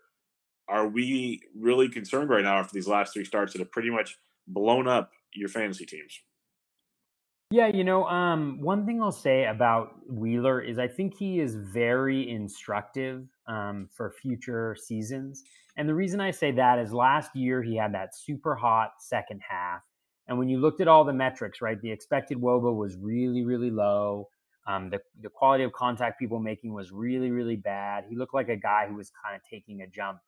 [0.67, 4.17] Are we really concerned right now after these last three starts that have pretty much
[4.47, 6.19] blown up your fantasy teams?
[7.53, 11.55] Yeah, you know, um, one thing I'll say about Wheeler is I think he is
[11.55, 15.43] very instructive um, for future seasons.
[15.75, 19.41] And the reason I say that is last year he had that super hot second
[19.45, 19.81] half.
[20.29, 23.69] And when you looked at all the metrics, right, the expected WOBA was really, really
[23.69, 24.29] low.
[24.65, 28.05] Um, the, the quality of contact people making was really, really bad.
[28.07, 30.19] He looked like a guy who was kind of taking a jump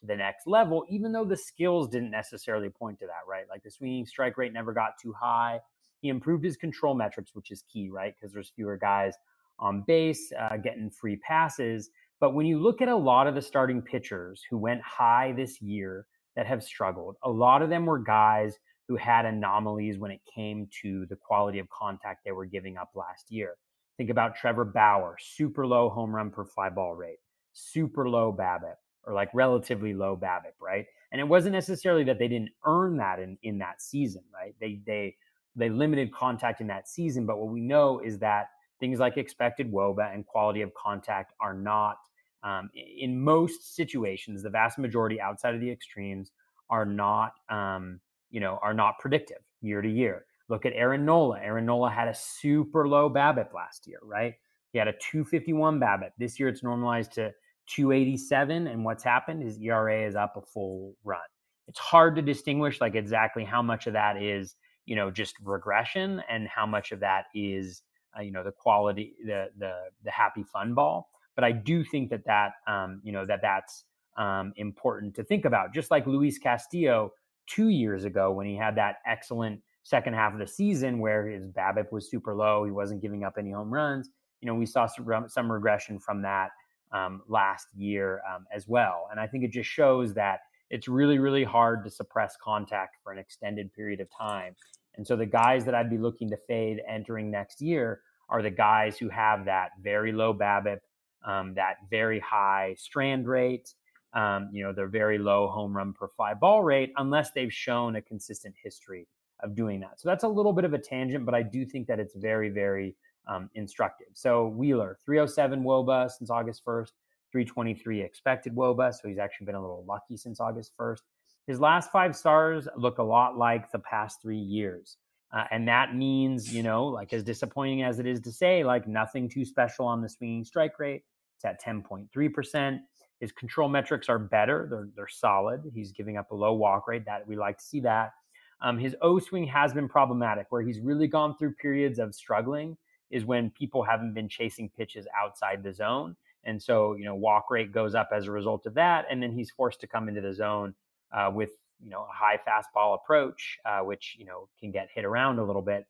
[0.00, 3.46] to the next level, even though the skills didn't necessarily point to that, right?
[3.50, 5.58] Like the swinging strike rate never got too high
[6.00, 8.14] he improved his control metrics, which is key, right?
[8.14, 9.14] Because there's fewer guys
[9.58, 11.90] on base uh, getting free passes.
[12.20, 15.60] But when you look at a lot of the starting pitchers who went high this
[15.60, 18.56] year that have struggled, a lot of them were guys
[18.88, 22.90] who had anomalies when it came to the quality of contact they were giving up
[22.94, 23.54] last year.
[23.98, 27.18] Think about Trevor Bauer, super low home run per fly ball rate,
[27.52, 30.86] super low BABIP, or like relatively low BABIP, right?
[31.12, 34.54] And it wasn't necessarily that they didn't earn that in, in that season, right?
[34.60, 35.16] They they
[35.58, 38.48] they limited contact in that season, but what we know is that
[38.80, 41.98] things like expected woba and quality of contact are not
[42.44, 46.30] um, in most situations the vast majority outside of the extremes
[46.70, 48.00] are not um,
[48.30, 50.24] you know are not predictive year to year.
[50.48, 51.40] Look at aaron nola.
[51.40, 54.34] Aaron nola had a super low babip last year right?
[54.72, 57.32] He had a 251 babip this year it's normalized to
[57.66, 59.42] 287 and what's happened?
[59.42, 61.20] Is era is up a full run.
[61.66, 64.54] It's hard to distinguish like exactly how much of that is
[64.88, 67.82] you know just regression and how much of that is
[68.18, 69.72] uh, you know the quality the the
[70.02, 71.10] the happy fun ball.
[71.34, 73.84] But i do think that that um, you know that that's
[74.16, 75.74] um, important to think about.
[75.74, 77.12] Just like luis castillo
[77.46, 81.46] two years ago when he had that excellent second half of the season where his
[81.48, 84.10] babip was super low he wasn't giving up any home runs
[84.42, 86.50] you know we saw some, some regression from that
[86.92, 89.08] um, last year um, as well.
[89.10, 93.12] And i think it just shows that it's really really hard to suppress contact for
[93.12, 94.54] an extended period of time
[94.98, 98.50] and so the guys that I'd be looking to fade entering next year are the
[98.50, 100.80] guys who have that very low BABIP,
[101.24, 103.72] um, that very high strand rate,
[104.12, 107.96] um, you know, their very low home run per fly ball rate, unless they've shown
[107.96, 109.06] a consistent history
[109.40, 110.00] of doing that.
[110.00, 112.50] So that's a little bit of a tangent, but I do think that it's very,
[112.50, 112.96] very
[113.28, 114.08] um, instructive.
[114.14, 116.90] So Wheeler, 307 WOBA since August 1st,
[117.30, 118.92] 323 expected WOBA.
[118.94, 121.02] So he's actually been a little lucky since August 1st.
[121.48, 124.98] His last five stars look a lot like the past three years.
[125.32, 128.86] Uh, and that means, you know, like as disappointing as it is to say, like
[128.86, 131.04] nothing too special on the swinging strike rate.
[131.36, 132.80] It's at 10.3%.
[133.20, 134.68] His control metrics are better.
[134.70, 135.62] They're, they're solid.
[135.74, 137.06] He's giving up a low walk rate.
[137.06, 138.12] That we like to see that.
[138.60, 142.76] Um, his O swing has been problematic, where he's really gone through periods of struggling.
[143.10, 147.50] Is when people haven't been chasing pitches outside the zone, and so you know walk
[147.50, 150.20] rate goes up as a result of that, and then he's forced to come into
[150.20, 150.74] the zone
[151.12, 151.50] uh, with
[151.82, 155.44] you know a high fastball approach, uh, which you know can get hit around a
[155.44, 155.86] little bit.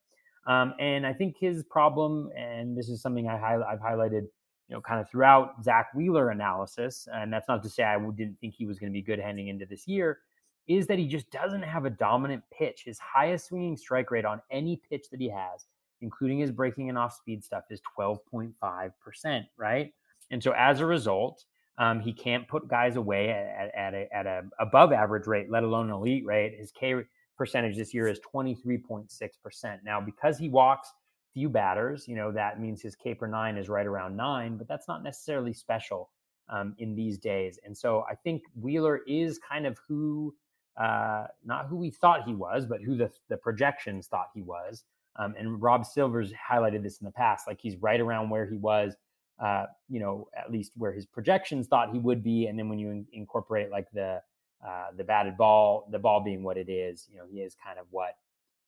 [0.46, 4.80] Um, and I think his problem, and this is something I have highlighted, you know,
[4.80, 8.64] kind of throughout Zack Wheeler analysis, and that's not to say I didn't think he
[8.64, 10.20] was going to be good heading into this year,
[10.66, 12.84] is that he just doesn't have a dominant pitch.
[12.86, 15.66] His highest swinging strike rate on any pitch that he has,
[16.00, 19.92] including his breaking and off speed stuff, is 12.5%, right?
[20.30, 21.44] And so as a result,
[21.78, 25.62] um, he can't put guys away at, at, a, at a above average rate, let
[25.62, 26.56] alone elite rate.
[26.58, 26.94] His K
[27.36, 29.78] percentage this year is 23.6%.
[29.84, 30.92] Now, because he walks
[31.32, 34.66] few batters, you know, that means his K per nine is right around nine, but
[34.66, 36.10] that's not necessarily special
[36.48, 37.60] um, in these days.
[37.64, 40.34] And so I think Wheeler is kind of who,
[40.76, 44.82] uh, not who we thought he was, but who the, the projections thought he was.
[45.14, 47.46] Um, and Rob Silver's highlighted this in the past.
[47.46, 48.96] Like he's right around where he was
[49.40, 52.46] uh, you know, at least where his projections thought he would be.
[52.46, 54.20] And then when you in- incorporate like the
[54.66, 57.78] uh, the batted ball, the ball being what it is, you know, he is kind
[57.78, 58.16] of what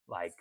[0.09, 0.35] like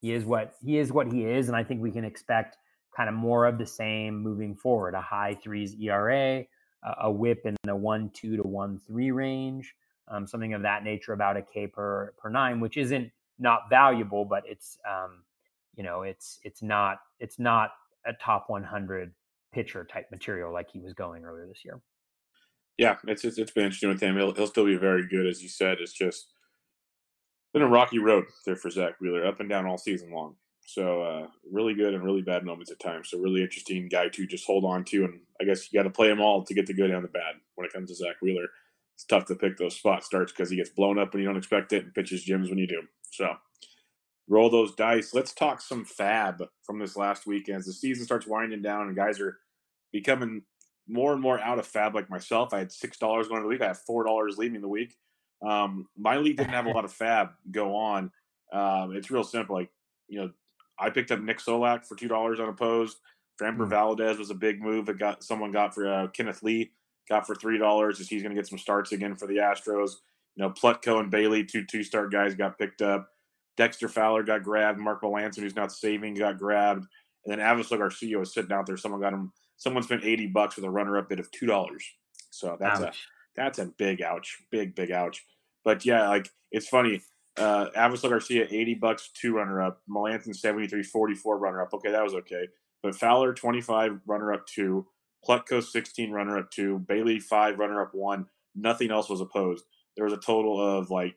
[0.00, 2.56] he is what he is what he is, and I think we can expect
[2.96, 4.94] kind of more of the same moving forward.
[4.94, 6.44] A high threes ERA,
[6.84, 9.74] a, a whip in the one two to one three range,
[10.06, 13.10] um, something of that nature, about a K per per nine, which isn't
[13.40, 15.24] not valuable, but it's um,
[15.74, 17.70] you know, it's it's not it's not
[18.06, 19.12] a top 100
[19.54, 21.80] pitcher type material like he was going earlier this year.
[22.76, 24.16] Yeah, it's it's, been interesting with him.
[24.16, 25.78] He'll he'll still be very good, as you said.
[25.80, 26.26] It's just
[27.52, 30.34] been a rocky road there for Zack Wheeler, up and down all season long.
[30.66, 33.10] So uh, really good and really bad moments at times.
[33.10, 35.90] So really interesting guy to just hold on to, and I guess you got to
[35.90, 37.34] play them all to get the good and the bad.
[37.54, 38.48] When it comes to Zack Wheeler,
[38.94, 41.36] it's tough to pick those spot starts because he gets blown up when you don't
[41.36, 42.82] expect it and pitches gyms when you do.
[43.10, 43.34] So
[44.28, 45.14] roll those dice.
[45.14, 48.96] Let's talk some FAAB from this last weekend as the season starts winding down and
[48.96, 49.38] guys are
[49.94, 50.42] becoming
[50.88, 52.52] more and more out of FAAB like myself.
[52.52, 53.62] I had six dollars going to the week.
[53.62, 54.96] I have four dollars leaving the week.
[55.40, 58.10] Um, my league didn't have a lot of FAAB go on.
[58.52, 59.56] Um, it's real simple.
[59.56, 59.70] Like
[60.08, 60.30] you know,
[60.78, 62.98] I picked up Nick Solak for two dollars unopposed.
[63.40, 63.70] Framber mm-hmm.
[63.70, 66.72] Valdez was a big move that got someone got for uh, Kenneth Lee
[67.08, 69.92] got for three dollars as he's going to get some starts again for the Astros.
[70.34, 73.08] You know, Plutko and Bailey, two two start guys, got picked up.
[73.56, 74.80] Dexter Fowler got grabbed.
[74.80, 76.84] Mark Melancon, who's not saving, got grabbed.
[77.24, 78.76] And then Avisail Garcia was sitting out there.
[78.76, 79.32] Someone got him
[79.64, 81.84] someone spent 80 bucks with a runner-up bid of two dollars.
[82.30, 83.08] So that's ouch.
[83.36, 85.24] a that's a big ouch, big big ouch.
[85.64, 87.00] But yeah, like it's funny.
[87.36, 89.80] Uh, Garcia 80 bucks, two runner-up.
[89.90, 91.74] Melancon 73, 44 runner-up.
[91.74, 92.46] Okay, that was okay.
[92.80, 94.86] But Fowler 25 runner-up two.
[95.26, 96.78] Plutko 16 runner-up two.
[96.80, 98.26] Bailey five runner-up one.
[98.54, 99.64] Nothing else was opposed.
[99.96, 101.16] There was a total of like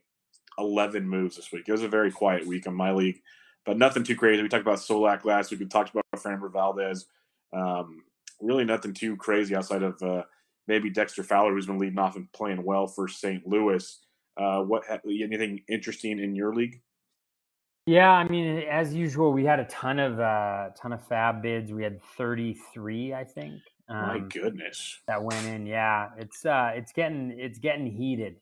[0.57, 1.65] 11 moves this week.
[1.67, 3.21] It was a very quiet week in my league,
[3.65, 4.41] but nothing too crazy.
[4.41, 5.59] We talked about Solak last week.
[5.59, 7.05] We talked about Framber Valdez.
[7.53, 8.03] Um,
[8.41, 10.23] really nothing too crazy outside of uh,
[10.67, 13.45] maybe Dexter Fowler, who's been leading off and playing well for St.
[13.47, 13.99] Louis.
[14.39, 16.81] Uh, what anything interesting in your league?
[17.87, 21.71] Yeah, I mean, as usual, we had a ton of uh, ton of FAAB bids.
[21.71, 23.61] We had 33, I think.
[23.87, 25.65] Um, My goodness, that went in.
[25.65, 28.35] Yeah, it's uh, it's getting it's getting heated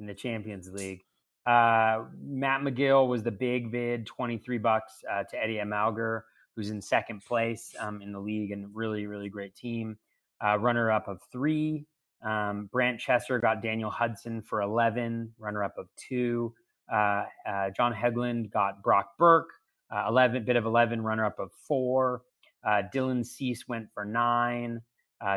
[0.00, 1.04] in the Champions League.
[1.46, 6.22] Uh, Matt Magill was the big bid, 23 bucks uh, to Eddie Amalger,
[6.58, 9.96] who's in second place um, in the league and really really great team.
[10.44, 11.86] Uh, runner up of three.
[12.26, 15.32] Um, Brant Chesser got Daniel Hudson for 11.
[15.38, 16.52] Runner up of two.
[16.92, 19.50] Uh, uh, John Hegland got Brock Burke,
[19.94, 22.22] uh, 11, bit of 11, runner up of four.
[22.66, 24.82] Dylan Cease went for nine.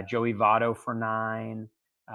[0.09, 1.69] Joey Votto for nine.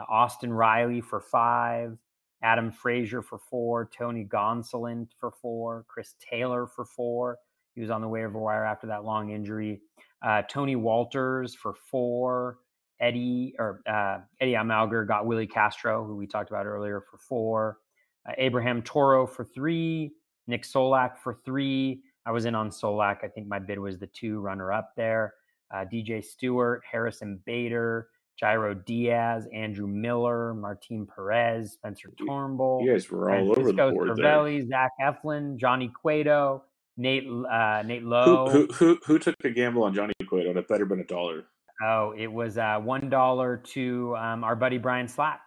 [0.08, 1.96] Austin Riley for five.
[2.42, 3.88] Adam Frazier for four.
[3.96, 5.84] Tony Gonsolin for four.
[5.88, 7.38] Chris Taylor for four.
[7.76, 9.80] He was on the waiver wire after that long injury.
[10.22, 12.58] Uh, Tony Wolters for four.
[12.98, 17.78] Eddie or uh, Eddie Amalger got Willi Castro, who we talked about earlier, for four
[18.26, 20.12] uh, Abraham Toro for three,
[20.46, 22.02] Nick Solak for three.
[22.24, 23.18] I was in on Solak.
[23.22, 25.34] I think my bid was the two runner up there.
[25.72, 28.08] Uh, DJ Stewart, Harrison Bader,
[28.42, 32.82] Jairo Diaz, Andrew Miller, Martin Perez, Spencer Turnbull.
[32.84, 34.68] You guys were all over the board Cervelli, there.
[34.68, 36.64] Zach Eflin, Johnny Cueto,
[36.96, 38.48] Nate uh, Nate Lowe.
[38.48, 40.52] Who, who, who, who took the gamble on Johnny Cueto?
[40.52, 41.44] That better been a dollar.
[41.82, 45.40] Oh, it was uh, one dollar to um, our buddy Brian Slack.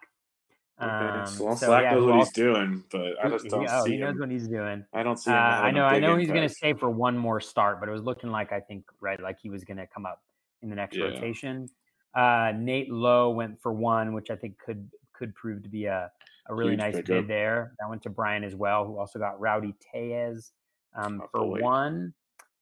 [0.80, 3.62] Okay, um, so, well, so Slack yeah, knows what he's doing, but I just don't
[3.62, 4.20] he, oh, see he knows him.
[4.20, 4.84] what he's doing.
[4.94, 5.30] I don't see.
[5.30, 5.84] Uh, I know.
[5.84, 8.52] I know he's going to stay for one more start, but it was looking like
[8.52, 10.22] I think right, like he was going to come up
[10.62, 11.06] in the next yeah.
[11.06, 11.68] rotation.
[12.14, 16.10] Uh, Nate Lowe went for one, which I think could could prove to be a,
[16.48, 17.74] a really Huge nice bid there.
[17.80, 20.52] That went to Brian as well, who also got Rowdy Tellez
[20.94, 21.60] um, for boy.
[21.60, 22.14] one.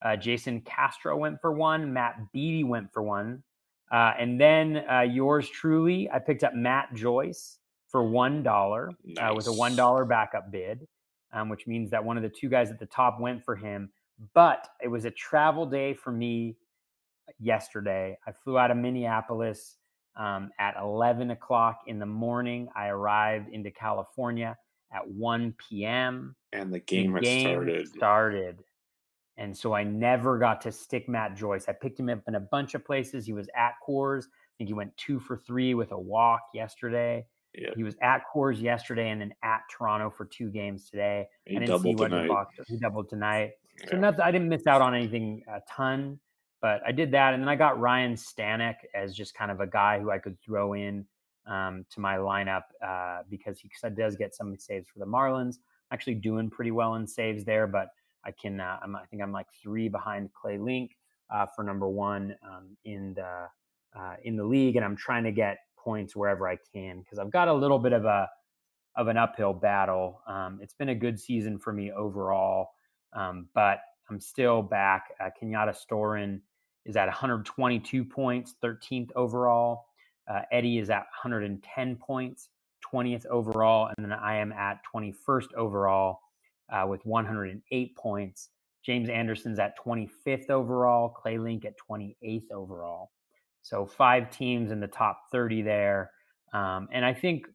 [0.03, 1.93] Uh, Jason Castro went for one.
[1.93, 3.43] Matt Beaty went for one.
[3.91, 7.59] Uh, and then uh, yours truly, I picked up Matt Joyce
[7.89, 9.31] for one dollar nice.
[9.31, 10.87] uh, with a one dollar backup bid,
[11.33, 13.91] um, which means that one of the two guys at the top went for him.
[14.35, 16.57] But it was a travel day for me
[17.41, 18.19] yesterday.
[18.27, 19.77] I flew out of Minneapolis
[20.17, 22.69] um, at 11 o'clock in the morning.
[22.77, 24.57] I arrived into California
[24.93, 26.35] at 1 p.m.
[26.53, 27.89] And the game, the game started.
[27.89, 28.65] started.
[29.37, 31.67] And so I never got to stick Matt Joyce.
[31.69, 33.25] I picked him up in a bunch of places.
[33.25, 34.25] He was at Coors.
[34.25, 37.25] I think he went two for three with a walk yesterday.
[37.55, 37.75] Yep.
[37.77, 41.29] He was at Coors yesterday and then at Toronto for two games today.
[41.45, 42.23] He I didn't see what tonight.
[42.23, 42.61] he boxed.
[42.67, 43.53] He doubled tonight.
[43.89, 44.13] So yeah.
[44.23, 46.19] I didn't miss out on anything a ton,
[46.61, 47.35] but I did that.
[47.35, 50.37] And then I got Ryan Stanek as just kind of a guy who I could
[50.43, 51.07] throw in
[51.49, 55.57] um, to my lineup uh, because he does get some saves for the Marlins.
[55.91, 57.89] I'm actually doing pretty well in saves there, but
[58.25, 58.61] I can.
[58.61, 60.97] Uh, i think I'm like three behind Clay Link
[61.31, 63.47] uh, for number one um, in the
[63.99, 67.31] uh, in the league, and I'm trying to get points wherever I can because I've
[67.31, 68.29] got a little bit of a
[68.97, 70.21] of an uphill battle.
[70.27, 72.71] Um, it's been a good season for me overall,
[73.15, 73.79] um, but
[74.11, 75.13] I'm still back.
[75.21, 76.41] Uh, Kenyatta Storin
[76.85, 79.88] is at 122 points, 13th overall.
[80.29, 82.49] Uh, Eddie is at 110 points,
[82.93, 86.21] 20th overall, and then I am at 21st overall
[86.73, 88.51] uh, with 108 points.
[88.85, 93.11] James Anderson's at 25th overall, Clay Link at 28th overall.
[93.63, 96.11] So five teams in the top 30 there.
[96.55, 97.47] Um, and I think,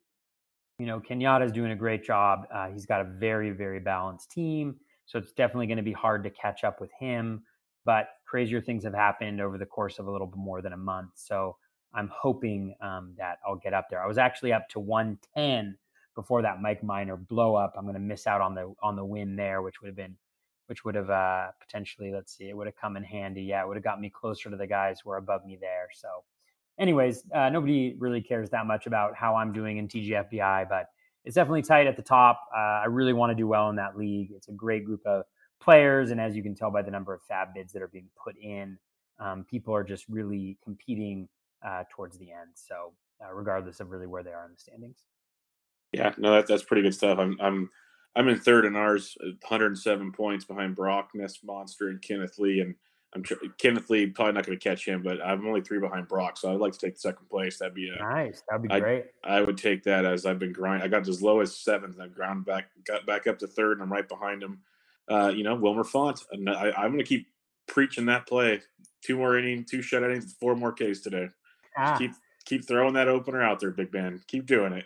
[0.77, 2.45] you know, Kenyatta is doing a great job.
[2.53, 4.75] Uh, he's got a very, very balanced team.
[5.05, 7.43] So it's definitely going to be hard to catch up with him.
[7.85, 10.77] But crazier things have happened over the course of a little bit more than a
[10.77, 11.11] month.
[11.15, 11.57] So
[11.93, 14.03] I'm hoping um, that I'll get up there.
[14.03, 15.77] I was actually up to 110
[16.15, 17.73] before that Mike Minor blow up.
[17.77, 20.15] I'm going to miss out on the on the win there, which would have been
[20.67, 23.43] which would have uh, potentially, let's see, it would have come in handy.
[23.43, 25.89] Yeah, it would have got me closer to the guys who are above me there.
[25.93, 26.07] So,
[26.79, 30.87] anyways, uh, nobody really cares that much about how I'm doing in TGFBI, but
[31.25, 32.47] it's definitely tight at the top.
[32.55, 34.31] Uh, I really want to do well in that league.
[34.35, 35.25] It's a great group of
[35.61, 38.09] players, and as you can tell by the number of FAAB bids that are being
[38.21, 38.77] put in,
[39.19, 41.27] um, people are just really competing
[41.65, 42.51] uh, towards the end.
[42.55, 44.97] So, uh, regardless of really where they are in the standings.
[45.91, 47.19] Yeah, no, that, that's pretty good stuff.
[47.19, 47.69] I'm, I'm
[48.15, 52.59] I'm in third in ours, 107 points behind Brock, Nest Monster, and Kenneth Lee.
[52.59, 52.75] And
[53.15, 56.07] I'm tr- Kenneth Lee probably not going to catch him, but I'm only three behind
[56.07, 57.57] Brock, so I'd like to take the second place.
[57.57, 58.43] That'd be a, nice.
[58.47, 59.05] That'd be great.
[59.23, 60.85] I, I would take that as I've been grinding.
[60.85, 61.99] I got as low as seventh.
[61.99, 64.59] I've ground back, got back up to third, and I'm right behind him.
[65.09, 66.23] Uh, you know, Wilmer Font.
[66.47, 67.27] I, I'm going to keep
[67.67, 68.61] preaching that play.
[69.03, 71.29] Two more innings, two shut innings, four more Ks today.
[71.77, 71.97] Ah.
[71.97, 72.11] Keep
[72.45, 74.21] keep throwing that opener out there, Big Ben.
[74.27, 74.85] Keep doing it.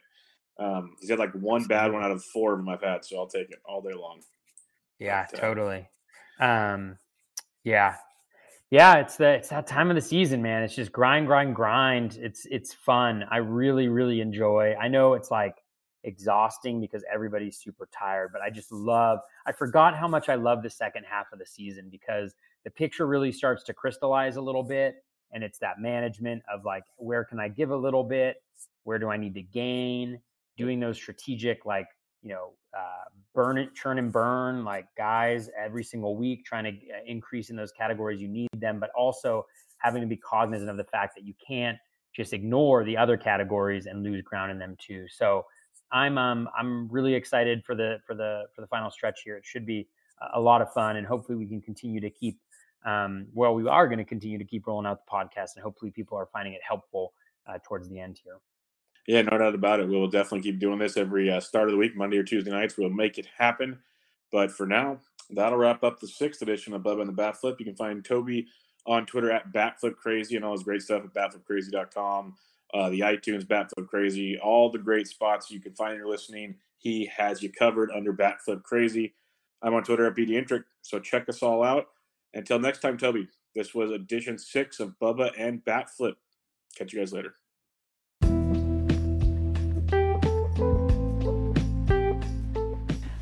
[0.60, 3.18] Um, he's had like one bad one out of four of them I've had, so
[3.18, 4.22] I'll take it all day long.
[5.00, 5.90] Yeah, but, uh, totally.
[6.40, 6.98] Um,
[7.64, 7.96] yeah,
[8.72, 8.96] yeah.
[8.96, 10.64] It's the it's that time of the season, man.
[10.64, 12.18] It's just grind, grind, grind.
[12.22, 13.26] It's it's fun.
[13.30, 14.76] I really, really enjoy.
[14.80, 15.56] I know it's like
[16.08, 18.30] exhausting because everybody's super tired.
[18.32, 21.46] But I just love, I forgot how much I love the second half of the
[21.46, 22.34] season because
[22.64, 25.04] the picture really starts to crystallize a little bit.
[25.32, 28.38] And it's that management of like, where can I give a little bit?
[28.84, 30.20] Where do I need to gain?
[30.58, 31.88] Doing those strategic, like,
[32.24, 36.70] you know, uh, burn it, churn and burn, like guys every single week, trying to
[36.70, 39.46] uh, increase in those categories you need them, but also
[39.78, 41.78] having to be cognizant of the fact that you can't
[42.16, 45.06] just ignore the other categories and lose ground in them too.
[45.08, 45.46] So
[45.92, 49.38] I'm um I'm really excited for the for the for the final stretch here.
[49.38, 49.88] It should be
[50.34, 52.40] a lot of fun, and hopefully we can continue to keep.
[52.86, 55.92] Um, well, we are going to continue to keep rolling out the podcast, and hopefully
[55.92, 57.14] people are finding it helpful
[57.48, 58.40] uh, towards the end here.
[59.08, 59.88] Yeah, no doubt about it.
[59.88, 62.52] We will definitely keep doing this every uh, start of the week, Monday or Tuesday
[62.52, 62.78] nights.
[62.78, 63.80] We'll make it happen.
[64.32, 65.00] But for now,
[65.30, 67.56] that'll wrap up the sixth edition of Bubba and the Bat Flip.
[67.60, 68.48] You can find Toby
[68.86, 72.36] on Twitter at BatFlipCrazy and all his great stuff at BatFlipCrazy.com
[72.74, 76.56] uh, the iTunes Batflip Crazy, all the great spots you can find your listening.
[76.78, 79.14] He has you covered under Batflip Crazy.
[79.62, 81.88] I'm on Twitter at BD so check us all out.
[82.38, 86.18] Until next time, Toby, this was edition six of Bubba and Batflip.
[86.78, 87.34] Catch you guys later.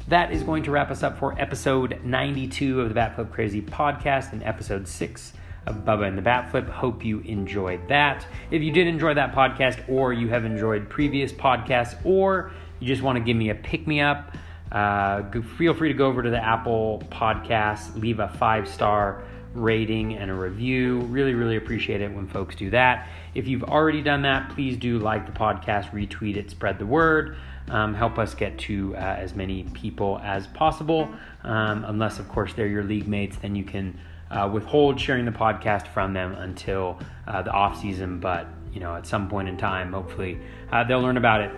[0.09, 4.33] That is going to wrap us up for episode 92 of the Batflip Crazy podcast
[4.33, 5.31] and episode six
[5.65, 6.67] of Bubba and the Bat Flip.
[6.67, 8.27] Hope you enjoyed that.
[8.51, 12.51] If you did enjoy that podcast, or you have enjoyed previous podcasts, or
[12.81, 14.35] you just want to give me a pick me up,
[14.75, 15.23] uh,
[15.57, 19.23] feel free to go over to the Apple Podcast, leave a five star
[19.53, 20.99] rating and a review.
[21.03, 23.07] Really, really appreciate it when folks do that.
[23.33, 27.37] If you've already done that, please do like the podcast, retweet it, spread the word.
[27.69, 31.09] Um, help us get to uh, as many people as possible.
[31.43, 33.97] Um, unless, of course, they're your league mates, then you can
[34.29, 38.19] uh, withhold sharing the podcast from them until uh, the off season.
[38.19, 40.37] But you know, at some point in time, hopefully,
[40.69, 41.51] uh, they'll learn about it.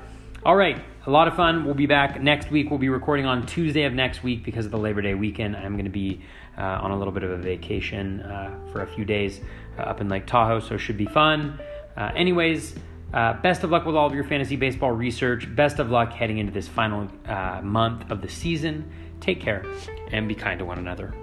[0.47, 1.65] All right, a lot of fun.
[1.65, 2.69] We'll be back next week.
[2.69, 5.57] We'll be recording on Tuesday of next week because of the Labor Day weekend.
[5.57, 6.21] I'm going to be
[6.57, 9.41] uh, on a little bit of a vacation uh, for a few days
[9.77, 11.59] uh, up in Lake Tahoe, so it should be fun.
[11.97, 12.75] anyways.
[13.13, 15.53] Uh, best of luck with all of your fantasy baseball research.
[15.53, 18.89] Best of luck heading into this final uh, month of the season.
[19.19, 19.65] Take care
[20.13, 21.13] and be kind to one another.